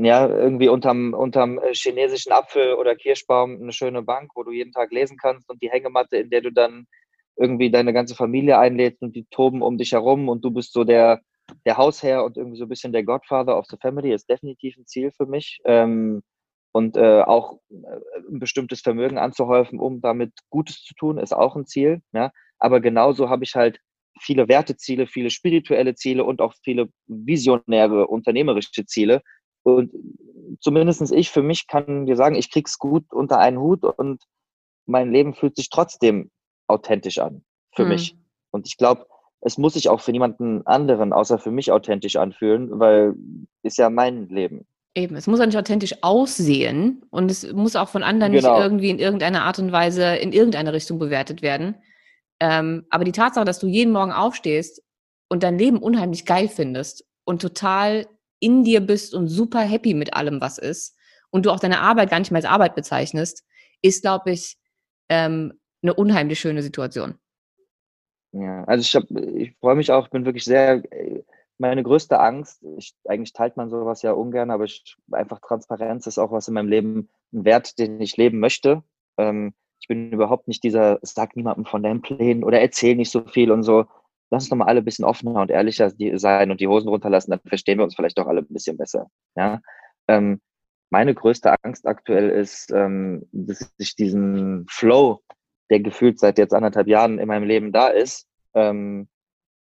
[0.00, 4.92] ja, irgendwie unterm, unterm chinesischen Apfel oder Kirschbaum eine schöne Bank, wo du jeden Tag
[4.92, 6.86] lesen kannst und die Hängematte, in der du dann
[7.36, 10.84] irgendwie deine ganze Familie einlädst und die toben um dich herum und du bist so
[10.84, 11.20] der,
[11.66, 14.86] der Hausherr und irgendwie so ein bisschen der Godfather of the Family ist definitiv ein
[14.86, 15.60] Ziel für mich.
[15.64, 16.22] Ähm,
[16.74, 17.76] und äh, auch äh,
[18.28, 22.02] ein bestimmtes Vermögen anzuhäufen, um damit Gutes zu tun, ist auch ein Ziel.
[22.12, 22.32] Ja?
[22.58, 23.78] Aber genauso habe ich halt
[24.20, 29.22] viele Werteziele, viele spirituelle Ziele und auch viele visionäre, unternehmerische Ziele.
[29.62, 29.92] Und
[30.60, 34.24] zumindestens ich für mich kann dir sagen, ich krieg's gut unter einen Hut und
[34.84, 36.32] mein Leben fühlt sich trotzdem
[36.66, 37.88] authentisch an für hm.
[37.90, 38.16] mich.
[38.50, 39.06] Und ich glaube,
[39.42, 43.14] es muss sich auch für niemanden anderen außer für mich authentisch anfühlen, weil
[43.62, 44.66] ist ja mein Leben.
[44.96, 48.54] Eben, es muss auch nicht authentisch aussehen und es muss auch von anderen genau.
[48.54, 51.76] nicht irgendwie in irgendeiner Art und Weise in irgendeine Richtung bewertet werden.
[52.38, 54.82] Ähm, aber die Tatsache, dass du jeden Morgen aufstehst
[55.28, 58.06] und dein Leben unheimlich geil findest und total
[58.38, 60.96] in dir bist und super happy mit allem, was ist
[61.34, 63.44] und du auch deine Arbeit gar nicht mehr als Arbeit bezeichnest,
[63.82, 64.56] ist, glaube ich,
[65.08, 67.18] ähm, eine unheimlich schöne Situation.
[68.30, 71.24] Ja, also ich, ich freue mich auch, bin wirklich sehr äh,
[71.64, 76.18] meine größte Angst, ich, eigentlich teilt man sowas ja ungern, aber ich, einfach Transparenz ist
[76.18, 78.82] auch was in meinem Leben, ein Wert, den ich leben möchte.
[79.18, 83.20] Ähm, Ich bin überhaupt nicht dieser, sag niemandem von deinen Plänen oder erzähl nicht so
[83.26, 83.84] viel und so.
[84.30, 87.32] Lass uns doch mal alle ein bisschen offener und ehrlicher sein und die Hosen runterlassen,
[87.32, 89.10] dann verstehen wir uns vielleicht doch alle ein bisschen besser.
[89.36, 89.60] Ja.
[90.08, 90.40] Ähm,
[90.90, 95.20] meine größte Angst aktuell ist, ähm, dass ich diesen Flow,
[95.68, 99.08] der gefühlt seit jetzt anderthalb Jahren in meinem Leben da ist, ähm,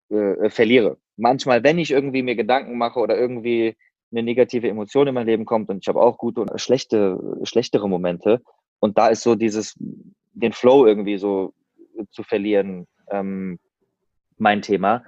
[0.08, 0.96] äh, verliere.
[1.16, 3.76] Manchmal, wenn ich irgendwie mir Gedanken mache oder irgendwie
[4.12, 7.88] eine negative Emotion in mein Leben kommt und ich habe auch gute und schlechte, schlechtere
[7.88, 8.42] Momente.
[8.78, 9.74] Und da ist so dieses,
[10.32, 11.54] den Flow irgendwie so
[12.10, 13.58] zu verlieren, ähm,
[14.38, 15.02] mein Thema.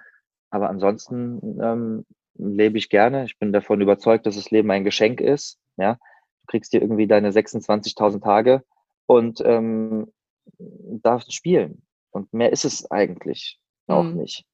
[0.50, 3.24] Aber ansonsten ähm, lebe ich gerne.
[3.24, 5.58] Ich bin davon überzeugt, dass das Leben ein Geschenk ist.
[5.76, 8.64] Ja, du kriegst dir irgendwie deine 26.000 Tage
[9.06, 10.12] und ähm,
[10.58, 11.82] darfst spielen.
[12.10, 14.16] Und mehr ist es eigentlich auch mhm.
[14.16, 14.44] nicht.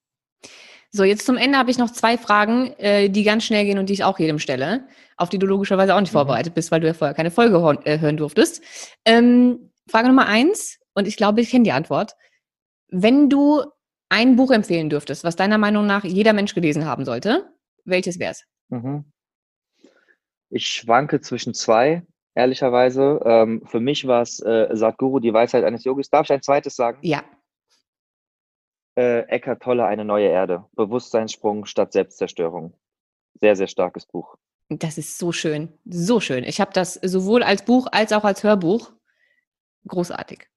[0.97, 3.89] So, jetzt zum Ende habe ich noch zwei Fragen, äh, die ganz schnell gehen und
[3.89, 4.87] die ich auch jedem stelle,
[5.17, 6.19] auf die du logischerweise auch nicht mhm.
[6.19, 8.63] vorbereitet bist, weil du ja vorher keine Folge äh, hören durftest.
[9.05, 12.15] Ähm, Frage Nummer eins, und ich glaube, ich kenne die Antwort.
[12.91, 13.65] Wenn du
[14.09, 17.53] ein Buch empfehlen dürftest, was deiner Meinung nach jeder Mensch gelesen haben sollte,
[17.85, 18.45] welches wäre es?
[18.69, 19.05] Mhm.
[20.49, 22.05] Ich schwanke zwischen zwei,
[22.37, 23.21] ehrlicherweise.
[23.25, 26.09] Ähm, für mich war es äh, Sadhguru, die Weisheit eines Yogis.
[26.09, 26.99] Darf ich ein zweites sagen?
[27.03, 27.25] Ja
[28.97, 30.65] äh, Eckart Tolle Eine neue Erde.
[30.73, 32.75] Bewusstseinssprung statt Selbstzerstörung.
[33.41, 34.37] Sehr, sehr starkes Buch.
[34.69, 35.73] Das ist so schön.
[35.85, 36.45] So schön.
[36.45, 38.93] Ich habe das sowohl als Buch als auch als Hörbuch.
[39.87, 40.49] Großartig.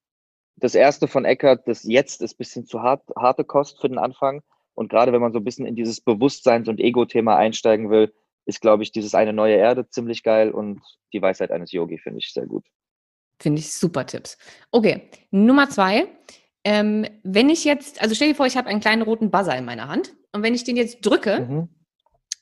[0.56, 3.98] Das erste von Eckart, das jetzt ist ein bisschen zu hart, harte Kost für den
[3.98, 4.42] Anfang.
[4.74, 8.14] Und gerade wenn man so ein bisschen in dieses Bewusstseins- und Ego-Thema einsteigen will,
[8.46, 10.82] ist, glaube ich, dieses eine neue Erde ziemlich geil und
[11.14, 12.66] die Weisheit eines Yogi finde ich sehr gut.
[13.40, 14.38] Finde ich super Tipps.
[14.72, 16.08] Okay, Nummer zwei.
[16.70, 19.64] Ähm, wenn ich jetzt, also stell dir vor, ich habe einen kleinen roten Buzzer in
[19.64, 21.70] meiner Hand und wenn ich den jetzt drücke, mhm.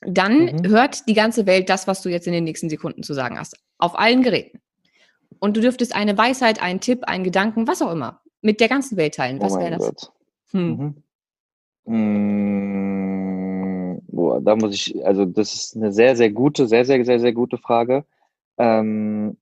[0.00, 0.66] dann mhm.
[0.66, 3.56] hört die ganze Welt das, was du jetzt in den nächsten Sekunden zu sagen hast.
[3.78, 4.60] Auf allen Geräten.
[5.38, 8.96] Und du dürftest eine Weisheit, einen Tipp, einen Gedanken, was auch immer, mit der ganzen
[8.96, 9.40] Welt teilen.
[9.40, 10.10] Was oh wäre das?
[10.50, 11.04] Hm.
[11.84, 11.94] Mhm.
[12.64, 17.20] Mm, boah, da muss ich, also das ist eine sehr, sehr gute, sehr, sehr, sehr,
[17.20, 18.04] sehr gute Frage.
[18.58, 19.36] Ähm,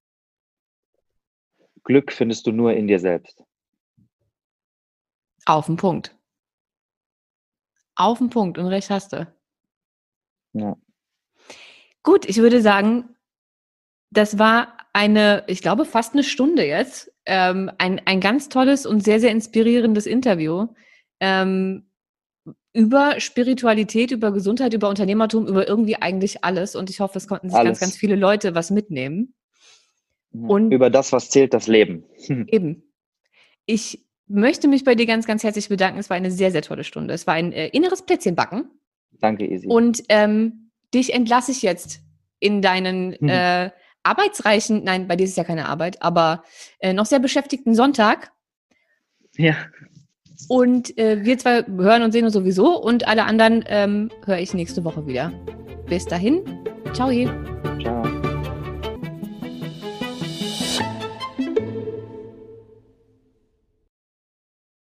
[1.85, 3.43] Glück findest du nur in dir selbst.
[5.47, 6.17] Auf den Punkt.
[7.97, 9.27] Auf den Punkt und recht hast du.
[10.53, 10.77] Ja.
[12.03, 13.09] Gut, ich würde sagen,
[14.11, 17.13] das war eine, ich glaube, fast eine Stunde jetzt.
[17.27, 20.69] Ähm, ein, ein ganz tolles und sehr, sehr inspirierendes Interview
[21.21, 21.87] ähm,
[22.73, 26.77] über Spiritualität, über Gesundheit, über Unternehmertum, über irgendwie eigentlich alles.
[26.77, 27.79] Und ich hoffe, es konnten sich alles.
[27.79, 29.35] ganz, ganz viele Leute was mitnehmen.
[30.33, 32.05] Und über das, was zählt, das Leben.
[32.49, 32.83] Eben.
[33.67, 35.99] Ich möchte mich bei dir ganz, ganz herzlich bedanken.
[35.99, 37.15] Es war eine sehr, sehr tolle Stunde.
[37.15, 38.71] Es war ein äh, inneres Plätzchenbacken.
[39.21, 39.67] Danke, Isi.
[39.67, 42.01] Und ähm, dich entlasse ich jetzt
[42.39, 43.29] in deinen mhm.
[43.29, 43.71] äh,
[44.03, 46.45] arbeitsreichen, nein, bei dir ist es ja keine Arbeit, aber
[46.79, 48.33] äh, noch sehr beschäftigten Sonntag.
[49.37, 49.57] Ja.
[50.49, 54.53] Und äh, wir zwei hören und sehen uns sowieso und alle anderen ähm, höre ich
[54.53, 55.33] nächste Woche wieder.
[55.87, 56.43] Bis dahin,
[56.93, 57.11] ciao.